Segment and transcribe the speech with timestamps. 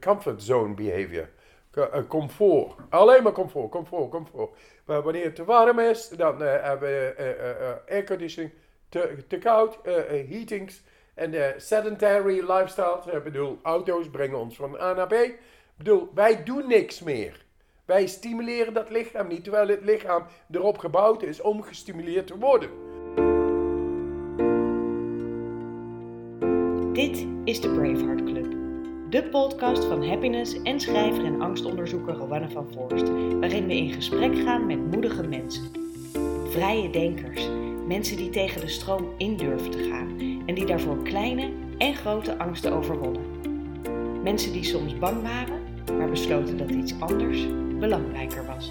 [0.00, 1.28] comfort zone behavior.
[2.08, 2.74] comfort.
[2.88, 4.50] Alleen maar comfort, comfort, comfort.
[4.84, 8.52] Maar wanneer het te warm is, dan hebben we airconditioning.
[8.88, 10.82] Te, te koud, heatings.
[11.14, 15.12] En de sedentary lifestyle, ik bedoel, auto's brengen ons van A naar B.
[15.12, 15.38] Ik
[15.76, 17.46] bedoel, wij doen niks meer.
[17.84, 22.70] Wij stimuleren dat lichaam niet, terwijl het lichaam erop gebouwd is om gestimuleerd te worden.
[26.92, 28.37] Dit is de Braveheart Club.
[29.10, 33.08] De podcast van happiness en schrijver en angstonderzoeker Rowanne van Voorst,
[33.40, 35.62] waarin we in gesprek gaan met moedige mensen.
[36.48, 37.48] Vrije denkers,
[37.86, 42.38] mensen die tegen de stroom in durven te gaan en die daarvoor kleine en grote
[42.38, 43.22] angsten overwonnen.
[44.22, 45.60] Mensen die soms bang waren,
[45.98, 47.46] maar besloten dat iets anders
[47.78, 48.70] belangrijker was.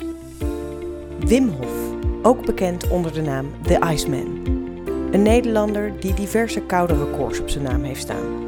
[1.19, 4.41] Wim Hof, ook bekend onder de naam The Iceman.
[5.11, 8.47] Een Nederlander die diverse koude records op zijn naam heeft staan.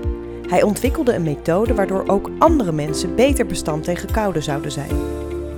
[0.50, 4.92] Hij ontwikkelde een methode waardoor ook andere mensen beter bestand tegen koude zouden zijn.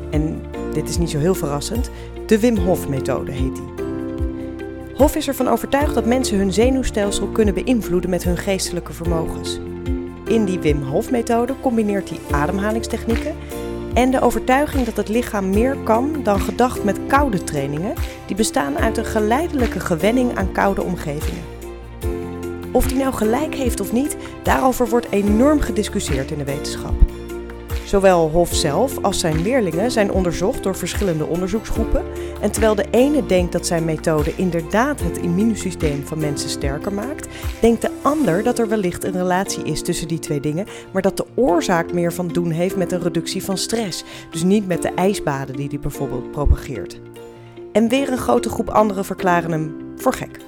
[0.09, 0.41] En
[0.73, 1.89] dit is niet zo heel verrassend,
[2.25, 3.86] de Wim Hof methode heet die.
[4.95, 9.59] Hof is ervan overtuigd dat mensen hun zenuwstelsel kunnen beïnvloeden met hun geestelijke vermogens.
[10.28, 13.36] In die Wim Hof methode combineert hij ademhalingstechnieken
[13.94, 17.94] en de overtuiging dat het lichaam meer kan dan gedacht met koude trainingen,
[18.26, 21.50] die bestaan uit een geleidelijke gewenning aan koude omgevingen.
[22.72, 26.94] Of die nou gelijk heeft of niet, daarover wordt enorm gediscussieerd in de wetenschap.
[27.86, 32.03] Zowel Hof zelf als zijn leerlingen zijn onderzocht door verschillende onderzoeksgroepen.
[32.42, 37.27] En terwijl de ene denkt dat zijn methode inderdaad het immuunsysteem van mensen sterker maakt,
[37.61, 41.17] denkt de ander dat er wellicht een relatie is tussen die twee dingen, maar dat
[41.17, 44.03] de oorzaak meer van doen heeft met een reductie van stress.
[44.30, 46.99] Dus niet met de ijsbaden die hij bijvoorbeeld propageert.
[47.72, 50.39] En weer een grote groep anderen verklaren hem voor gek.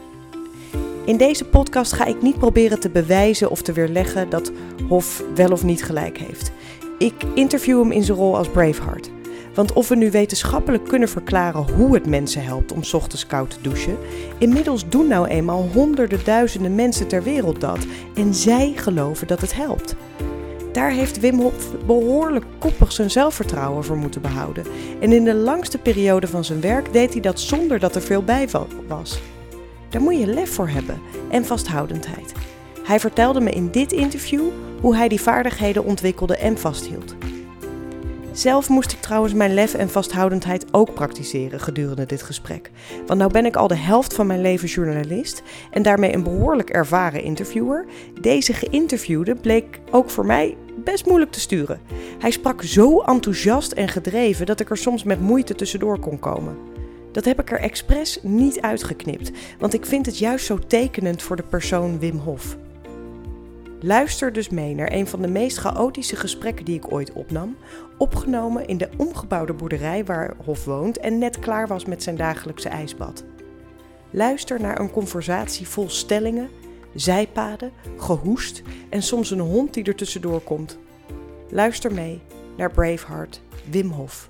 [1.05, 4.51] In deze podcast ga ik niet proberen te bewijzen of te weerleggen dat
[4.87, 6.51] Hof wel of niet gelijk heeft.
[6.97, 9.09] Ik interview hem in zijn rol als Braveheart.
[9.53, 13.57] Want of we nu wetenschappelijk kunnen verklaren hoe het mensen helpt om ochtends koud te
[13.61, 13.97] douchen,
[14.37, 17.85] inmiddels doen nou eenmaal honderden duizenden mensen ter wereld dat
[18.15, 19.95] en zij geloven dat het helpt.
[20.71, 24.65] Daar heeft Wim Hof behoorlijk koppig zijn zelfvertrouwen voor moeten behouden.
[24.99, 28.23] En in de langste periode van zijn werk deed hij dat zonder dat er veel
[28.23, 28.47] bij
[28.87, 29.21] was.
[29.93, 32.33] Daar moet je lef voor hebben en vasthoudendheid.
[32.83, 34.41] Hij vertelde me in dit interview
[34.81, 37.15] hoe hij die vaardigheden ontwikkelde en vasthield.
[38.31, 42.71] Zelf moest ik trouwens mijn lef en vasthoudendheid ook praktiseren gedurende dit gesprek.
[43.07, 46.69] Want nou ben ik al de helft van mijn leven journalist en daarmee een behoorlijk
[46.69, 47.85] ervaren interviewer.
[48.21, 51.81] Deze geïnterviewde bleek ook voor mij best moeilijk te sturen.
[52.19, 56.57] Hij sprak zo enthousiast en gedreven dat ik er soms met moeite tussendoor kon komen.
[57.13, 61.35] Dat heb ik er expres niet uitgeknipt, want ik vind het juist zo tekenend voor
[61.35, 62.57] de persoon Wim Hof.
[63.79, 67.55] Luister dus mee naar een van de meest chaotische gesprekken die ik ooit opnam,
[67.97, 72.69] opgenomen in de omgebouwde boerderij waar Hof woont en net klaar was met zijn dagelijkse
[72.69, 73.23] ijsbad.
[74.09, 76.49] Luister naar een conversatie vol stellingen,
[76.95, 80.77] zijpaden, gehoest en soms een hond die er tussendoor komt.
[81.49, 82.21] Luister mee
[82.57, 84.29] naar Braveheart Wim Hof.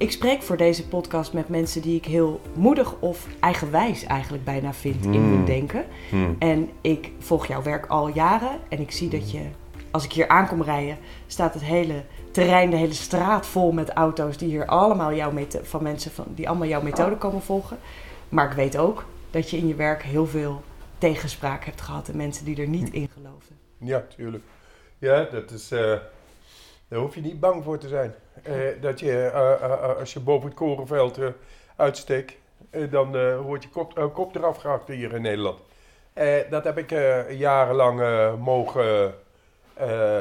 [0.00, 4.72] Ik spreek voor deze podcast met mensen die ik heel moedig of eigenwijs eigenlijk bijna
[4.72, 5.44] vind in hun hmm.
[5.44, 5.84] denken.
[6.10, 6.36] Hmm.
[6.38, 9.42] En ik volg jouw werk al jaren en ik zie dat je,
[9.90, 14.36] als ik hier aankom rijden, staat het hele terrein, de hele straat vol met auto's
[14.36, 17.78] die hier allemaal jouw van mensen van, die allemaal jouw methode komen volgen.
[18.28, 20.62] Maar ik weet ook dat je in je werk heel veel
[20.98, 23.56] tegenspraak hebt gehad en mensen die er niet in geloofden.
[23.78, 24.44] Ja, tuurlijk.
[24.98, 25.72] Ja, dat is.
[25.72, 25.96] Uh,
[26.90, 28.14] daar hoef je niet bang voor te zijn.
[28.48, 31.18] Uh, dat je, uh, als je boven het korenveld
[31.76, 32.36] uitsteekt,
[32.90, 35.60] dan wordt je kop, kop eraf gehakt hier in Nederland.
[36.50, 36.90] dat heb ik
[37.30, 38.00] jarenlang
[38.38, 39.14] mogen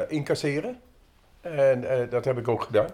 [0.07, 0.79] incasseren.
[1.41, 2.89] En dat heb ik ook gedaan.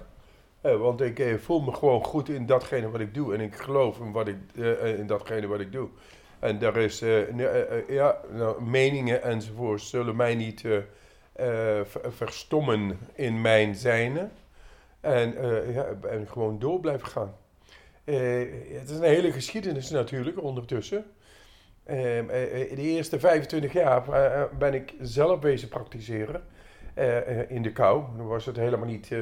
[0.61, 3.33] want ik voel me gewoon goed in datgene wat ik doe.
[3.33, 4.37] En ik geloof in, wat ik,
[4.97, 5.87] in datgene wat ik doe.
[6.39, 7.03] En daar is,
[7.87, 10.63] ja, nou, meningen enzovoort zullen mij niet
[12.09, 14.29] verstommen in mijn zijne.
[15.05, 17.35] En, uh, ja, en gewoon door blijven gaan.
[18.05, 18.17] Uh,
[18.79, 21.05] het is een hele geschiedenis natuurlijk ondertussen.
[21.87, 24.03] Uh, de eerste 25 jaar
[24.57, 26.43] ben ik zelf bezig praktiseren
[27.47, 28.03] in de kou.
[28.17, 29.15] Dan was het helemaal niet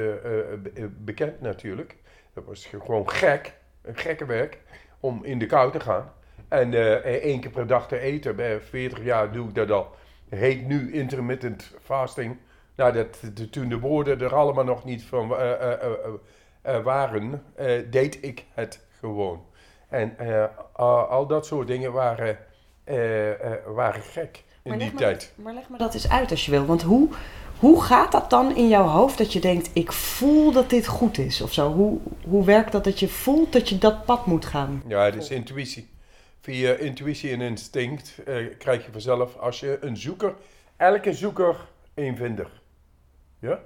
[1.04, 1.96] bekend natuurlijk.
[2.32, 4.58] Dat was gewoon gek, een gekke werk
[5.00, 6.12] om in de kou te gaan.
[6.48, 6.74] En
[7.04, 8.36] één keer per dag te eten.
[8.36, 9.94] Bij 40 jaar doe ik dat al.
[10.34, 12.36] Heet nu intermittent fasting.
[12.76, 13.20] Nou, dat,
[13.50, 15.50] toen de woorden er allemaal nog niet van uh,
[16.66, 17.42] uh, waren,
[17.90, 19.44] deed ik het gewoon.
[19.88, 20.16] En
[20.72, 22.38] al, al, dat soort dingen waren,
[23.74, 25.32] waren gek in die tijd.
[25.34, 26.66] maar leg me dat eens uit als je wil.
[26.66, 27.08] Want hoe,
[27.58, 31.18] Hoe gaat dat dan in jouw hoofd dat je denkt, ik voel dat dit goed
[31.18, 31.72] is of zo?
[31.72, 31.98] Hoe,
[32.28, 34.82] hoe werkt dat dat je voelt dat je dat pad moet gaan?
[34.86, 35.88] Ja, het is intuïtie.
[36.44, 40.34] Via intuïtie en instinct eh, krijg je vanzelf, als je een zoeker,
[40.76, 41.56] elke zoeker
[41.94, 42.50] een vinder.
[43.38, 43.60] Ja?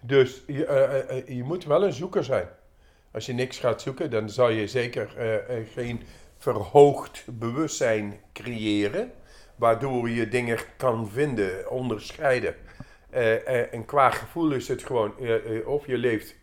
[0.00, 2.48] Dus je, eh, eh, eh, je moet wel een zoeker zijn.
[3.12, 5.08] Als je niks gaat zoeken, dan zal je zeker
[5.74, 6.02] geen
[6.38, 9.12] verhoogd bewustzijn creëren,
[9.56, 12.54] waardoor je dingen kan vinden, onderscheiden.
[13.70, 15.14] En qua gevoel is het gewoon,
[15.66, 16.34] of je leeft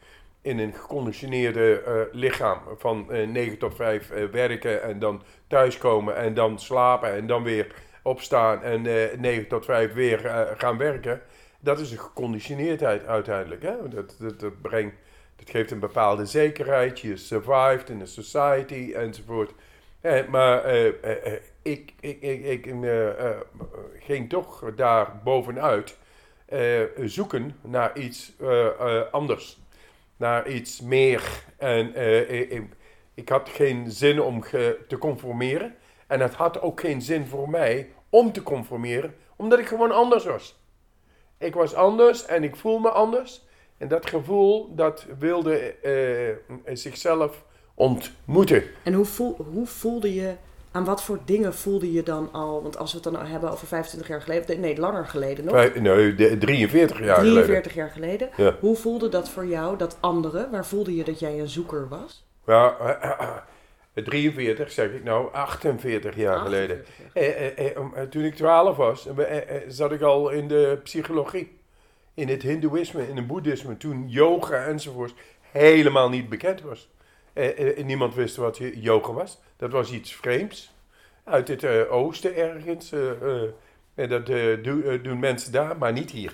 [0.46, 6.16] in een geconditioneerde eh, lichaam van eh 9 tot 5 eh, werken en dan thuiskomen
[6.16, 7.68] en dan slapen en dan weer
[8.04, 11.22] opstaan en eh 9 tot 5 weer gaan werken.
[11.60, 13.62] Dat is een geconditioneerdheid uiteindelijk.
[13.62, 13.88] Hè?
[13.90, 14.96] Dat, dat, brengt,
[15.36, 17.00] dat geeft een bepaalde zekerheid.
[17.00, 19.52] Je survived in a society enzovoort.
[20.02, 20.66] Eh, maar
[21.62, 22.74] ik, ik, ik, ik
[24.00, 25.98] ging toch daar bovenuit
[27.06, 28.34] zoeken naar iets
[29.12, 29.65] anders.
[30.18, 31.44] Naar iets meer.
[31.58, 32.74] En eh, ik, ik-
[33.14, 34.42] ik had geen zin om
[34.88, 35.76] te conformeren.
[36.08, 40.26] En het had ook geen zin voor mij om te conformeren, omdat ik gewoon anders
[40.26, 40.60] was.
[41.38, 43.44] Ik was anders en ik voel me anders.
[43.78, 48.64] En dat gevoel, dat wilde eh, zichzelf ontmoeten.
[48.84, 50.36] En hoe, voel, hoe voelde je,
[50.76, 52.62] aan wat voor dingen voelde je dan al?
[52.64, 55.54] Want als we het dan hebben over 25 jaar geleden, nee, langer geleden nog.
[55.82, 58.30] Nee, de- 43 jaar 43 jaar geleden.
[58.38, 58.56] Ja.
[58.60, 60.48] Hoe voelde dat voor jou, dat andere?
[60.52, 62.26] Waar voelde je dat jij een zoeker was?
[62.46, 62.78] geleden.
[62.78, 63.20] Ja, eh, eh,
[63.94, 66.78] eh, 43 zeg ik nou, 48 jaar geleden.
[66.78, 67.24] 48 jaar.
[67.24, 70.30] Eh, eh, eh, om- eh, toen ik 12 was, eh, eh, eh, zat ik al
[70.30, 71.58] in de psychologie.
[72.14, 75.14] In het hindoeïsme, in het boeddhisme, toen yoga enzovoort
[75.52, 76.90] helemaal niet bekend was.
[77.36, 79.40] Eh, eh, niemand wist wat yoga was.
[79.58, 80.74] Dat was iets vreemds.
[81.24, 82.92] Uit het eh, oosten ergens.
[83.96, 86.34] en dat doe- doen mensen daar, maar niet hier.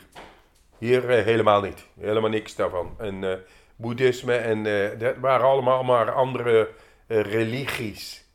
[0.77, 1.87] Hier helemaal niet.
[1.99, 2.95] Helemaal niks daarvan.
[2.97, 3.43] En
[3.75, 4.63] boeddhisme en
[4.99, 6.69] dat waren allemaal maar andere
[7.07, 8.25] religies.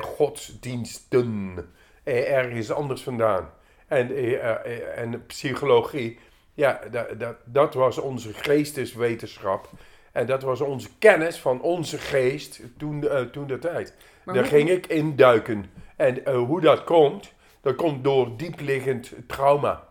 [0.00, 1.72] Godsdiensten.
[2.04, 3.50] ergens anders vandaan.
[3.86, 4.10] En,
[4.96, 6.18] en psychologie,
[6.54, 9.68] ja, dat, dat, dat was onze geesteswetenschap.
[10.12, 13.94] En dat was onze kennis van onze geest toen, eh, toen de tijd.
[14.24, 15.64] Maar Daar hoe- ging ik induiken.
[15.96, 19.88] En eh, hoe dat komt, dat komt door diepliggend trauma.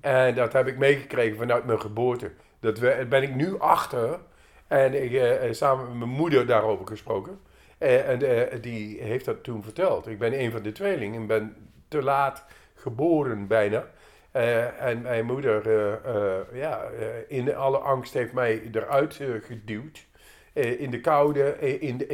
[0.00, 2.30] En dat heb ik meegekregen vanuit mijn geboorte.
[2.60, 4.18] Dat we, ben ik nu achter.
[4.66, 7.40] En ik eh, eh, samen met mijn moeder daarover gesproken.
[7.78, 10.06] Eh, en eh, die heeft dat toen verteld.
[10.06, 11.20] Ik ben een van de tweelingen.
[11.22, 11.56] Ik ben
[11.88, 12.44] te laat
[12.74, 13.84] geboren bijna.
[14.30, 16.88] Eh, en mijn moeder, eh, eh, ja,
[17.28, 20.08] in alle angst heeft mij eruit geduwd.
[20.52, 22.06] In de koude, in, de,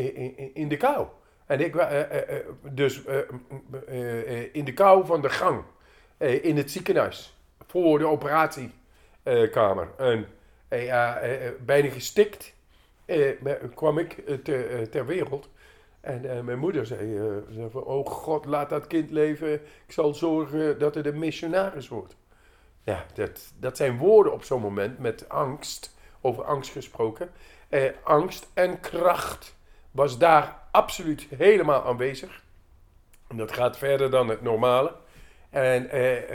[0.52, 1.06] in, de kou.
[1.46, 1.74] En ik,
[2.62, 3.02] dus
[4.52, 5.62] in de kou van de gang.
[6.18, 7.36] In het ziekenhuis.
[7.66, 9.88] Voor de operatiekamer.
[9.96, 10.26] en
[11.64, 12.54] bijna gestikt
[13.74, 15.48] kwam ik te- ter wereld.
[16.06, 19.52] En eh, mijn moeder zei, eh, zei van, oh God, laat dat kind leven.
[19.86, 22.16] Ik zal zorgen dat het een missionaris wordt.
[22.84, 27.30] Ja, dat, dat zijn woorden op zo'n moment met angst, over angst gesproken.
[27.68, 29.56] Eh, angst en kracht
[29.90, 32.42] was daar absoluut helemaal aanwezig.
[33.28, 34.94] En dat gaat verder dan het normale.
[35.50, 35.88] En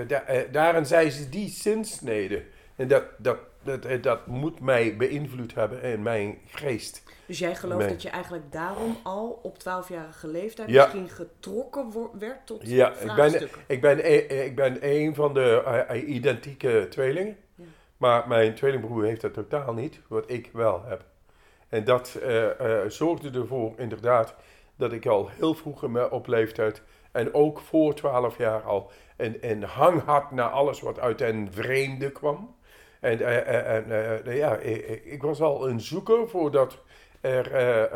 [0.07, 2.43] da- daarin zei ze die zinsnede.
[2.75, 7.03] En dat, dat, dat, eh, dat moet mij beïnvloed hebben in mijn geest.
[7.25, 10.81] Dus jij gelooft dat je eigenlijk daarom al op 12-jarige leeftijd Ja.
[10.83, 13.61] misschien getrokken werd tot Ja, ik ben, vraagstukken?
[13.67, 17.37] ik ben, e- ik ben een van de eh, eh, identieke tweelingen.
[17.55, 17.63] Ja.
[17.97, 21.03] Maar mijn tweelingbroer heeft dat totaal niet, wat ik wel heb.
[21.69, 24.35] En dat eh, eh, zorgde ervoor inderdaad
[24.75, 26.81] dat ik al heel vroeg in mijn- op leeftijd
[27.11, 31.47] en ook voor 12 jaar al een, een hang had naar alles wat uit den
[31.51, 32.55] vreemde kwam.
[33.01, 34.55] En, eh, eh, eh, ja,
[35.03, 36.77] ik, was al een zoeker voordat,
[37.21, 37.89] er,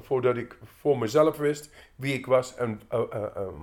[0.00, 2.80] voordat ik voor mezelf wist wie ik was en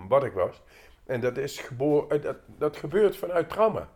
[0.07, 0.61] wat ik was.
[1.05, 3.89] En dat, is geboren, dat, dat gebeurt vanuit trauma.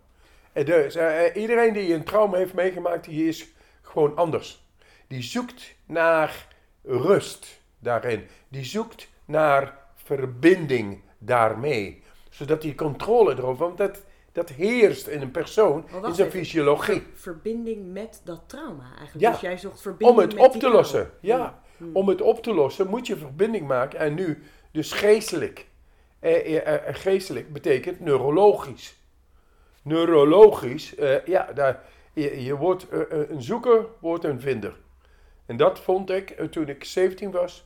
[0.54, 0.98] En dus,
[1.34, 4.66] iedereen die een trauma heeft meegemaakt, die is gewoon anders.
[5.08, 6.48] Die zoekt naar
[6.84, 8.28] rust daarin.
[8.48, 12.04] Die zoekt naar verbinding daarmee.
[12.30, 14.05] Zodat hij controle erover, want dat,
[14.36, 16.40] dat heerst in een persoon, in wacht zijn even.
[16.40, 17.04] fysiologie.
[17.14, 19.20] Verbinding met dat trauma eigenlijk.
[19.20, 19.32] Ja.
[19.32, 20.78] Dus jij zocht verbinding Om het met op te trauma.
[20.78, 21.12] lossen.
[21.22, 21.62] Ja,
[21.94, 24.00] om het op te lossen moet je verbinding maken.
[24.00, 25.68] En nu, dus geestelijk.
[26.20, 28.96] Eh, eh, eh, geestelijk betekent neurologisch.
[29.84, 34.76] Neurologisch, eh, ja, daar, je, je wordt eh, eh, een zoeker, wordt een vinder.
[35.46, 37.66] En dat vond ik eh, toen ik 17 was.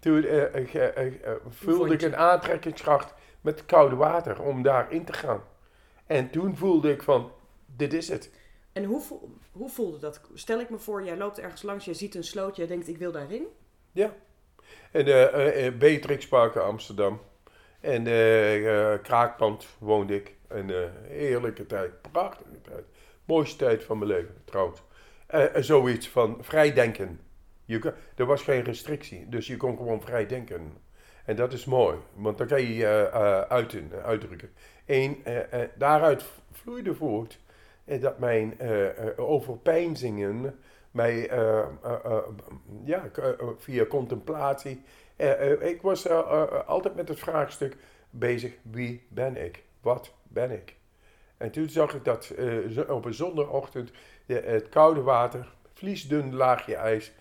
[0.00, 1.12] Toen eh, eh, eh, eh,
[1.48, 5.40] voelde ik een aantrekkingskracht met koude water om daarin te gaan.
[6.08, 7.32] En toen voelde ik van,
[7.76, 8.30] dit is het.
[8.72, 9.02] En hoe,
[9.52, 10.20] hoe voelde dat?
[10.34, 12.98] Stel ik me voor, jij loopt ergens langs, je ziet een sloot, jij denkt ik
[12.98, 13.46] wil daarin.
[13.92, 14.14] Ja.
[14.92, 17.20] En uh, Beatrix Park in Amsterdam.
[17.80, 20.34] En eh, Kraakpand woonde ik.
[20.48, 22.84] En eh heerlijke tijd, prachtige tijd.
[23.24, 24.82] Mooiste tijd van mijn leven, trouwens.
[25.26, 27.20] Eh, zoiets van vrijdenken.
[27.64, 30.72] Je, er was geen restrictie, dus je kon gewoon vrij denken.
[31.24, 33.10] En dat is mooi, want dan kan je je
[33.48, 34.50] uiten, uitdrukken.
[34.88, 37.38] En eh, eh, daaruit vloeide voort
[37.84, 38.58] eh, dat mijn
[39.16, 40.58] overpeinzingen
[40.90, 41.30] mij
[42.84, 43.10] ja,
[43.58, 44.82] via contemplatie.
[45.60, 46.08] ik was
[46.66, 47.76] altijd met het vraagstuk
[48.10, 49.62] bezig: wie ben ik?
[49.80, 50.76] Wat ben ik?
[51.36, 52.34] En toen zag ik dat
[52.88, 53.90] op een zondagochtend
[54.26, 57.12] de- het koude water, vliesdun laagje ijs.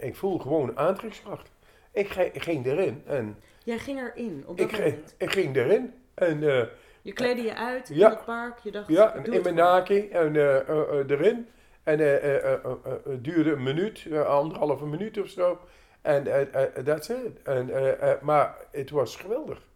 [0.00, 1.50] ik voel gewoon aantrekkingskracht.
[1.92, 5.14] Ik, ging erin en Jij ging erin op dat ik, moment.
[5.18, 5.94] ik ging erin.
[6.14, 6.68] En
[7.02, 10.68] Je kleedde je uit in het park, je dacht, ja, in mijn naki en eh,
[10.68, 11.48] eh, eh, erin.
[11.82, 15.58] En eh, eh, eh, eh, eh, het duurde een minuut, eh, anderhalve minuut of zo.
[16.02, 17.42] En eh, eh, that's it.
[17.42, 19.66] En, eh, eh, maar het was geweldig.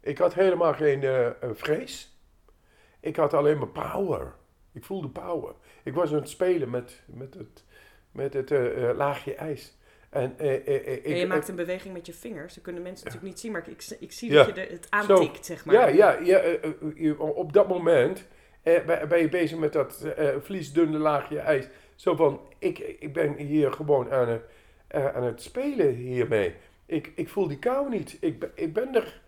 [0.00, 2.18] Ik had helemaal geen eh, eh, vrees.
[3.00, 4.34] Ik had alleen maar power.
[4.72, 5.54] Ik voelde power.
[5.82, 7.64] Ik was aan het spelen met, met het,
[8.12, 9.78] met het eh, eh, laagje ijs.
[10.10, 12.54] En, eh, eh, eh, ik, En je ik- maakt een beweging met je vingers.
[12.54, 15.64] Dat kunnen mensen natuurlijk niet zien, maar ik, ik zie dat je het aantikt, zeg
[15.64, 15.74] maar.
[15.74, 16.54] Ja, ja, ja eh,
[17.08, 18.26] eh, op dat moment
[18.62, 21.68] eh, ben je bezig met dat eh, vliesdunne laagje ijs.
[21.94, 24.42] Zo van, ik, ik ben hier gewoon aan het,
[24.86, 26.54] eh, aan het spelen hiermee.
[26.86, 28.16] Ik, ik voel die kou niet.
[28.20, 29.20] Ik, ben- ik ben er.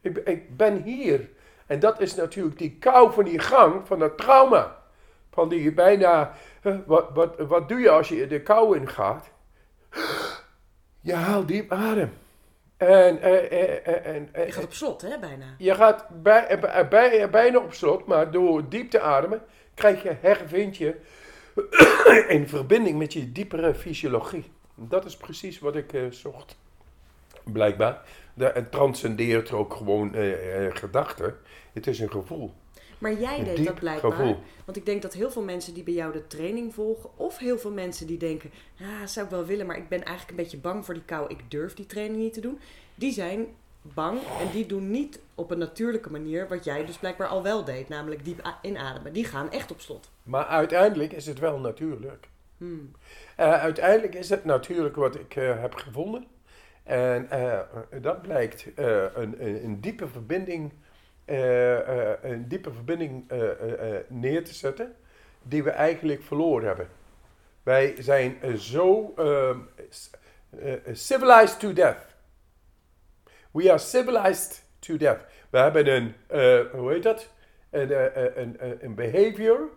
[0.00, 1.28] Ik, ben- ik ben hier.
[1.66, 4.82] En dat is natuurlijk die kou van die gang, van dat trauma.
[5.30, 9.32] Van die bijna, eh, wat, wat, wat doe je als je de kou ingaat?
[11.00, 12.12] Je haalt diep adem.
[12.76, 15.44] En, eh, eh, eh, en, eh, Je gaat op slot, hè, bijna.
[15.58, 19.42] je gaat bij, eh, bij, eh, bijna op slot, maar door diep te ademen
[19.74, 20.94] krijg je, hervind je
[22.36, 24.52] in verbinding met je diepere fysiologie.
[24.74, 26.56] Dat is precies wat ik eh, zocht.
[27.44, 28.02] Blijkbaar.
[28.34, 31.36] De, het transcendeert ook gewoon eh, eh, gedachten.
[31.72, 32.54] Het is een gevoel.
[32.98, 34.12] Maar jij Een deed dat blijkbaar.
[34.12, 34.36] gevoel.
[34.64, 37.58] Want ik denk dat heel veel mensen die bij jou de training volgen, of heel
[37.58, 40.58] veel mensen die denken, ah, zou ik wel willen, maar ik ben eigenlijk een beetje
[40.58, 42.58] bang voor die kou, ik durf die training niet te doen.
[42.94, 43.46] Die zijn
[43.82, 47.64] bang en die doen niet op een natuurlijke manier wat jij dus blijkbaar al wel
[47.64, 49.12] deed, namelijk diep inademen.
[49.12, 50.10] Die gaan echt op slot.
[50.22, 52.28] Maar uiteindelijk is het wel natuurlijk.
[52.58, 52.90] Hmm.
[53.36, 56.26] Eh, uiteindelijk is het natuurlijk wat ik eh, heb gevonden.
[56.82, 57.60] En eh,
[58.00, 60.72] dat blijkt een, een, een diepe verbinding,
[62.22, 64.94] een diepe verbinding eh, eh, eh, neer te zetten,
[65.42, 66.88] die we eigenlijk verloren hebben.
[67.62, 69.58] Wij zijn eh, zo ehm,
[70.50, 72.16] eh, eh, civilized to death.
[73.50, 75.20] We are civilized to death.
[75.50, 77.32] We hebben een, eh, hoe heet dat?
[77.70, 79.68] Een, eh, eh, een, een, een behavior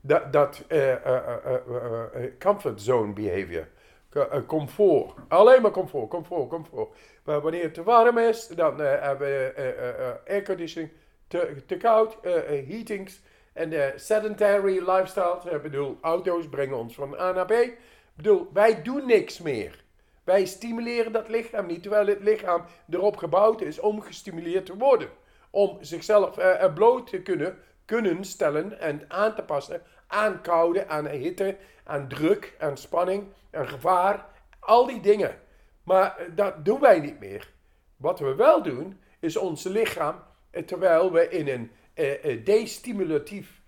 [0.00, 3.66] dat, dat eh, eh, eh, eh, eh, eh, comfort zone behavior.
[4.16, 5.14] Eh, comfort.
[5.28, 6.88] Alleen maar comfort, comfort, comfort.
[7.24, 10.92] Maar wanneer het te warm is, dan eh, hebben we eh, airconditioning.
[11.28, 13.20] Te, te koud, heatings.
[13.52, 15.40] En de sedentary lifestyle.
[15.50, 17.50] Ik bedoel, auto's brengen ons van A naar B.
[17.50, 17.78] Ik
[18.14, 19.84] bedoel, wij doen niks meer.
[20.26, 25.08] Wij stimuleren dat lichaam niet, terwijl het lichaam erop gebouwd is om gestimuleerd te worden.
[25.50, 31.06] Om zichzelf eh, bloot te kunnen, kunnen stellen en aan te passen aan koude, aan
[31.06, 34.26] hitte, aan druk, aan spanning, aan gevaar.
[34.58, 35.38] Al die dingen.
[35.82, 37.52] Maar eh, dat doen wij niet meer.
[37.96, 43.60] Wat we wel doen, is ons lichaam, eh, terwijl we in een eh, destimulatief,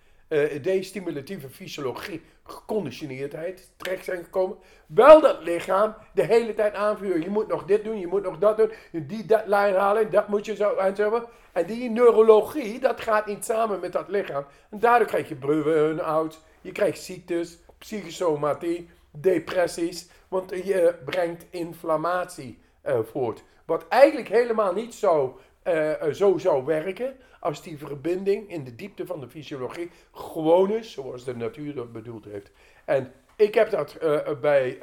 [0.63, 7.23] destimulatieve fysiologie, geconditioneerdheid terecht zijn gekomen, wel dat lichaam de hele tijd aanvuren.
[7.23, 10.47] Je moet nog dit doen, je moet nog dat doen, die deadline halen, dat moet
[10.47, 11.29] je zo en zo.
[11.53, 14.45] En die neurologie, dat gaat niet samen met dat lichaam.
[14.71, 22.99] En daardoor krijg je burn-out, je krijgt ziektes, psychosomatie, depressies, want je brengt inflammatie eh,
[23.13, 23.43] voort.
[23.65, 25.39] Wat eigenlijk helemaal niet zo,
[25.69, 30.71] eh, eh, zo zou werken als die verbinding in de diepte van de fysiologie gewoon
[30.73, 32.51] is zoals de natuur dat bedoeld heeft.
[32.85, 34.79] En ik heb dat eh, bij,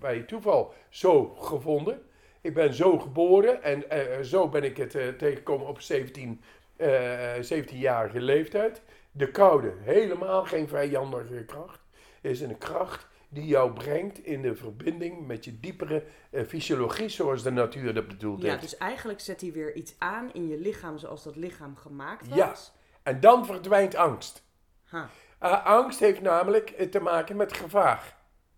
[0.00, 2.02] bij toeval zo gevonden.
[2.40, 3.84] Ik ben zo geboren en
[4.24, 6.40] zo ben ik het tegengekomen op 17,
[6.76, 8.82] eh 17-jarige leeftijd.
[9.12, 11.80] De koude, helemaal geen vijandige kracht,
[12.20, 17.42] is een kracht die jou brengt in de verbinding met je diepere eh, fysiologie zoals
[17.42, 18.60] de natuur dat bedoeld Ja, heeft.
[18.60, 22.38] dus eigenlijk zet hij weer iets aan in je lichaam zoals dat lichaam gemaakt was.
[22.38, 22.54] Ja.
[23.02, 24.44] En dan verdwijnt angst.
[24.84, 25.10] Ha.
[25.42, 28.16] Uh, angst heeft namelijk eh, te maken met gevaar.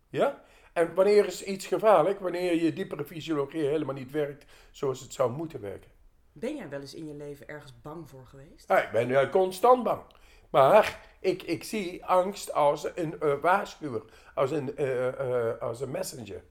[0.09, 0.45] Ja?
[0.73, 2.21] En wanneer is iets gevaarlijk?
[2.21, 5.91] Wanneer je diepere fysiologie helemaal niet werkt zoals het zou moeten werken.
[6.33, 8.71] Ben jij wel eens in je leven ergens bang voor geweest?
[8.71, 10.02] Ah, ik ben eh, constant bang.
[10.50, 14.02] Maar ik, ik zie angst als een uh, waarschuwer,
[14.35, 16.43] als een, uh, uh, als een messenger.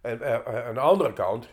[0.00, 1.48] En aan de andere kant,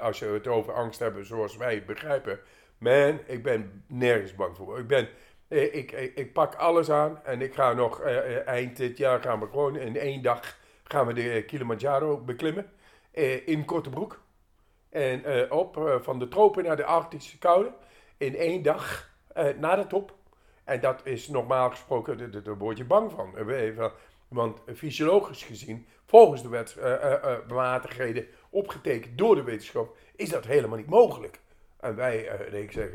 [0.00, 2.40] als je het over angst hebt zoals wij het begrijpen,
[2.78, 4.78] man, ik ben nergens bang voor.
[4.78, 5.08] Ik, ben,
[5.48, 8.00] ik, ik, ik pak alles aan en ik ga nog
[8.44, 12.70] eind dit jaar gaan we gewoon in één dag gaan we de Kilimanjaro beklimmen
[13.44, 14.20] in korte broek.
[14.90, 17.72] En op van de tropen naar de Arctische koude
[18.16, 19.10] in één dag
[19.58, 20.17] naar de top.
[20.68, 23.34] En dat is normaal gesproken, daar word je bang van.
[24.28, 30.88] Want fysiologisch gezien, volgens de wetsmatigheden uh, opgetekend door de wetenschap, is dat helemaal niet
[30.88, 31.40] mogelijk.
[31.80, 32.90] En wij, uh, ik zeg,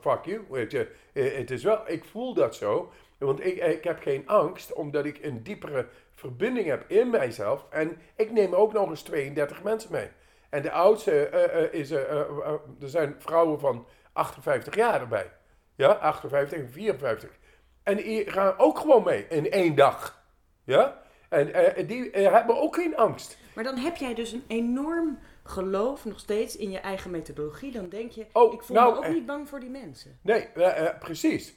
[0.00, 0.68] fuck you.
[1.12, 2.92] Het is wel, ik voel dat zo.
[3.18, 7.66] Want ik, ik heb geen angst, omdat ik een diepere verbinding heb in mijzelf.
[7.70, 10.08] En ik neem ook nog eens 32 mensen mee.
[10.48, 11.30] En de oudste
[11.72, 15.30] is, er zijn vrouwen van 58 jaar erbij.
[15.78, 17.30] Ja, 58 en 54.
[17.82, 20.22] En die gaan ook gewoon mee in één dag.
[20.64, 21.02] Ja?
[21.28, 23.38] En uh, die uh, hebben ook geen angst.
[23.54, 27.72] Maar dan heb jij dus een enorm geloof nog steeds in je eigen methodologie.
[27.72, 30.18] Dan denk je, oh, ik voel nou, me ook uh, niet bang voor die mensen.
[30.22, 30.48] Nee,
[30.98, 31.54] precies.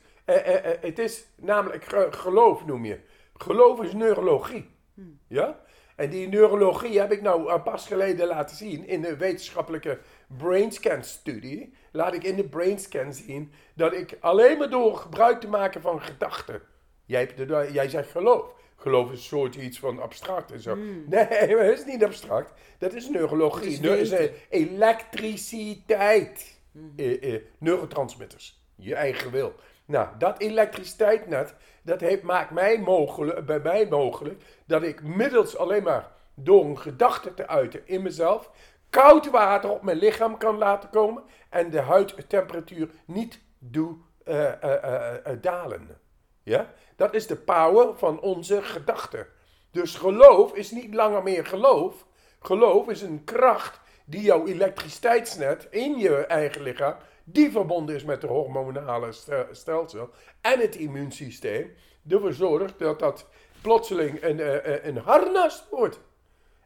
[0.82, 3.00] het is namelijk geloof noem je.
[3.34, 4.70] Geloof is neurologie.
[4.94, 5.20] Hmm.
[5.28, 5.60] Ja?
[5.96, 10.00] En die neurologie heb ik nou pas geleden laten zien in de wetenschappelijke
[10.38, 11.74] brainscan-studie.
[11.92, 16.02] Laat ik in de brainscan zien dat ik alleen maar door gebruik te maken van
[16.02, 16.62] gedachten.
[17.06, 17.30] Jij,
[17.72, 18.54] jij zegt geloof.
[18.76, 20.74] Geloof is een soort iets van abstract en zo.
[20.74, 21.04] Hmm.
[21.08, 22.54] Nee, dat is niet abstract.
[22.78, 23.80] Dat is neurologie.
[23.80, 26.60] Dat is, elektriciteit.
[26.72, 26.94] Hmm.
[26.96, 28.60] Eh, eh, neurotransmitters.
[28.76, 29.54] Je eigen wil.
[29.86, 35.84] Nou, dat elektriciteitsnet, dat heeft, maakt mij mogelijk, bij mij mogelijk dat ik middels alleen
[35.84, 38.52] maar door een gedachte te uiten in mezelf,
[38.92, 43.96] koud water op mijn lichaam kan laten komen en de huidtemperatuur niet doe
[44.26, 46.00] uh, uh, dalen.
[46.44, 46.74] Ja?
[46.96, 49.28] Dat is de power van onze gedachten.
[49.72, 52.06] Dus geloof is niet langer meer geloof.
[52.40, 58.22] Geloof is een kracht die jouw elektriciteitsnet in je eigen lichaam, die verbonden is met
[58.22, 59.12] de hormonale
[59.52, 60.10] stelsel
[60.42, 61.76] en het immuunsysteem,
[62.08, 63.28] ervoor zorgt dat dat
[63.62, 66.00] plotseling een, een harnas wordt.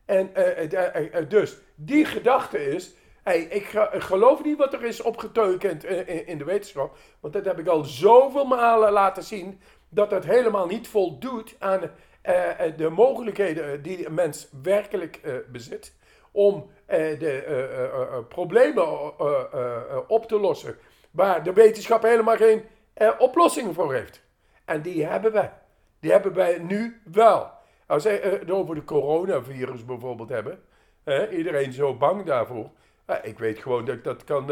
[0.05, 0.31] En
[1.27, 5.83] dus die gedachte is, hey, ik, geloof niet wat er is opgetekend
[6.25, 10.65] in, de wetenschap, want dat heb ik al zoveel malen laten zien, dat dat helemaal
[10.65, 11.91] niet voldoet aan
[12.77, 15.93] de mogelijkheden die een mens werkelijk bezit
[16.31, 19.19] om de problemen
[20.09, 20.77] op te lossen
[21.11, 22.63] waar de wetenschap helemaal geen
[23.17, 24.21] oplossing voor heeft.
[24.65, 25.53] En die hebben wij.
[25.99, 27.51] Die hebben wij nu wel.
[27.87, 30.59] Als we het over de coronavirus bijvoorbeeld hebben,
[31.31, 32.69] iedereen zo bang daarvoor.
[33.21, 34.51] ik weet gewoon dat ik dat kan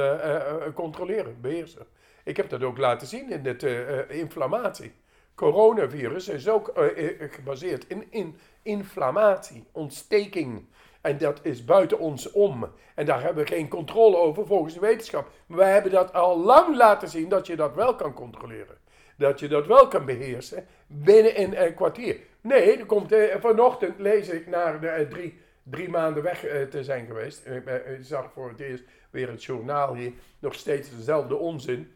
[0.74, 1.86] controleren, beheersen.
[2.24, 4.92] Ik heb dat ook laten zien in de inflammatie.
[5.36, 6.72] Coronavirus is ook
[7.20, 10.66] gebaseerd in, in inflammatie, ontsteking.
[11.02, 12.70] En dat is buiten ons om.
[12.96, 15.30] En daar hebben we geen controle over volgens de wetenschap.
[15.46, 18.78] Maar wij hebben dat al lang laten zien dat je dat wel kan controleren.
[19.18, 22.18] Dat je dat wel kan beheersen binnen een kwartier.
[22.44, 26.62] Nee, er komt, eh, vanochtend lees ik naar de, eh, drie, drie maanden weg eh,
[26.62, 27.46] te zijn geweest.
[27.46, 30.12] Ik, ik zag voor het eerst weer het journaal hier.
[30.40, 31.92] Nog steeds dezelfde onzin.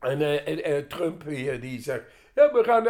[0.00, 2.02] En Trump hier, die zegt...
[2.34, 2.86] Ja, we gaan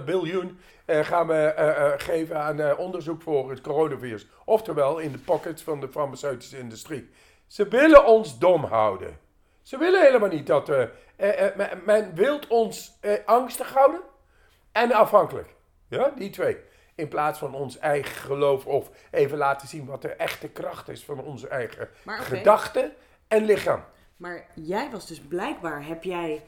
[0.00, 4.26] 8,3 biljoen gaan we, geven aan onderzoek voor het coronavirus.
[4.44, 7.08] Oftewel in de pockets van de farmaceutische industrie.
[7.46, 9.18] Ze willen ons dom houden.
[9.62, 10.70] Ze willen helemaal niet dat...
[11.56, 14.00] men, men wil ons angstig houden
[14.72, 15.54] en afhankelijk.
[15.88, 16.56] Ja, die twee.
[16.94, 21.04] In plaats van ons eigen geloof of even laten zien wat de echte kracht is
[21.04, 22.18] van onze eigen okay.
[22.18, 22.92] gedachten
[23.28, 23.84] en lichaam.
[24.16, 26.42] Maar jij was dus blijkbaar, heb jij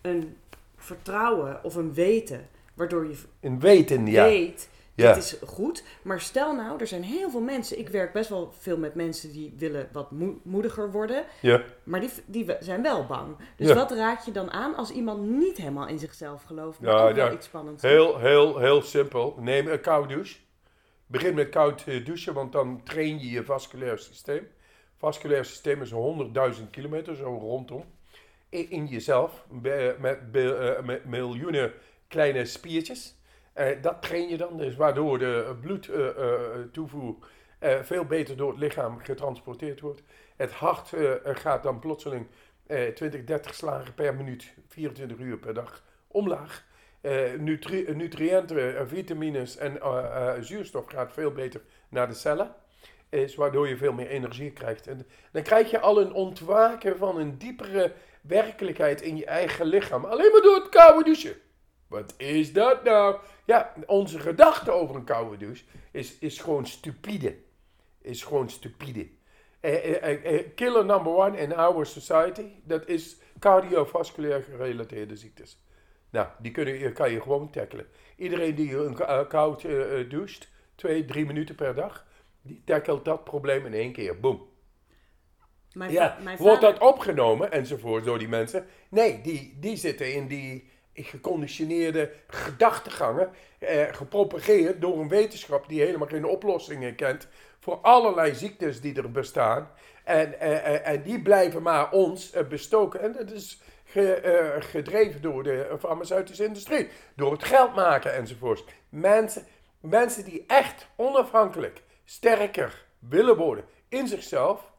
[0.00, 0.36] een
[0.76, 4.24] vertrouwen of een weten, waardoor je een weten, ja.
[4.24, 4.68] weet
[5.00, 5.08] ja.
[5.08, 5.84] Het is goed.
[6.02, 7.78] Maar stel nou, er zijn heel veel mensen.
[7.78, 10.10] Ik werk best wel veel met mensen die willen wat
[10.42, 11.24] moediger worden.
[11.40, 11.62] Ja.
[11.84, 13.36] Maar die, die zijn wel bang.
[13.56, 16.80] Dus wat raad je dan aan als iemand niet helemaal in zichzelf gelooft?
[16.80, 17.82] Maar ja, ook wel iets spannends.
[17.82, 19.36] Heel, heel, heel simpel.
[19.38, 20.36] Neem een koude douche.
[21.10, 24.48] Begin met koud eh, douchen, want dan train je je vasculair systeem.
[24.96, 25.92] Vasculair systeem is
[26.58, 27.84] 100.000 kilometer, zo rondom.
[28.48, 29.44] In, jezelf,
[30.00, 31.72] met, eh, met miljoenen
[32.08, 33.19] kleine spiertjes.
[33.60, 37.14] Uh, dat train je dan, dus waardoor de bloedtoevoer
[37.62, 40.02] uh, uh, veel beter door het lichaam getransporteerd wordt.
[40.36, 40.92] Het hart
[41.24, 42.26] gaat dan plotseling
[42.94, 46.64] 20, 30 slagen per minuut, 24 uur per dag omlaag.
[47.38, 49.78] Nutri nutriënten, vitamines en
[50.40, 52.54] zuurstof gaat veel beter naar de cellen.
[53.08, 54.86] Is waardoor je veel meer energie krijgt.
[54.86, 60.04] En dan krijg je al een ontwaken van een diepere werkelijkheid in je eigen lichaam.
[60.04, 61.36] Alleen maar door het koude douchen.
[61.90, 63.16] Wat is dat nou?
[63.44, 67.36] Ja, onze gedachte over een koude douche is, is gewoon stupide.
[68.00, 69.08] Is gewoon stupide.
[69.60, 75.64] Eh, eh, eh, killer number one in our society, dat is cardiovasculair gerelateerde ziektes.
[76.10, 77.86] Nou, die kunnen, kan je gewoon tackelen.
[78.16, 79.62] Iedereen die een koud
[80.08, 82.06] doucht, twee, drie minuten per dag,
[82.42, 84.20] die tackelt dat probleem in één keer.
[84.20, 84.48] Boom.
[85.72, 88.66] Mijn ja, mijn wordt dat opgenomen enzovoort door die mensen?
[88.88, 90.70] Nee, die, die zitten in die
[91.04, 97.28] geconditioneerde gedachtegangen, eh, gepropageerd door een wetenschap die helemaal geen oplossingen kent
[97.60, 99.70] voor allerlei ziektes die er bestaan.
[100.04, 103.00] En, eh, eh en die blijven maar ons eh, bestoken.
[103.00, 103.60] En dat is
[103.92, 104.12] eh,
[104.58, 108.64] gedreven door de farmaceutische industrie, door het geld maken enzovoort.
[108.88, 109.46] Mensen,
[109.80, 114.70] mensen die echt onafhankelijk, sterker willen worden in zichzelf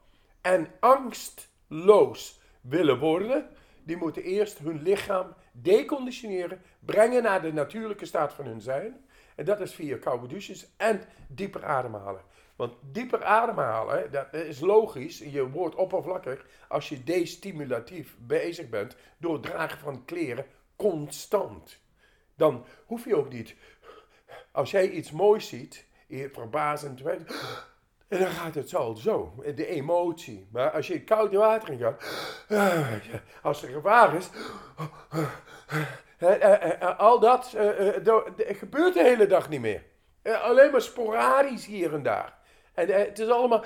[0.41, 3.49] en angstloos willen worden,
[3.84, 9.05] die moeten eerst hun lichaam deconditioneren, brengen naar de natuurlijke staat van hun zijn.
[9.35, 12.21] En dat is via koude douches en dieper ademhalen.
[12.55, 15.19] Want dieper ademhalen, dat is logisch.
[15.19, 21.79] Je wordt oppervlakkig als je destimulatief bezig bent door het dragen van kleren constant.
[22.35, 23.55] Dan hoef je ook niet,
[24.51, 27.01] als jij iets moois ziet, verbazend,
[28.12, 30.47] en dan gaat het zo, zo, de emotie.
[30.52, 32.04] Maar als je in koud water in gaat,
[33.41, 34.30] als er gevaar is,
[36.97, 37.56] al dat
[38.38, 39.84] gebeurt de hele dag niet meer.
[40.41, 42.39] Alleen maar sporadisch hier en daar.
[42.74, 43.63] En het is allemaal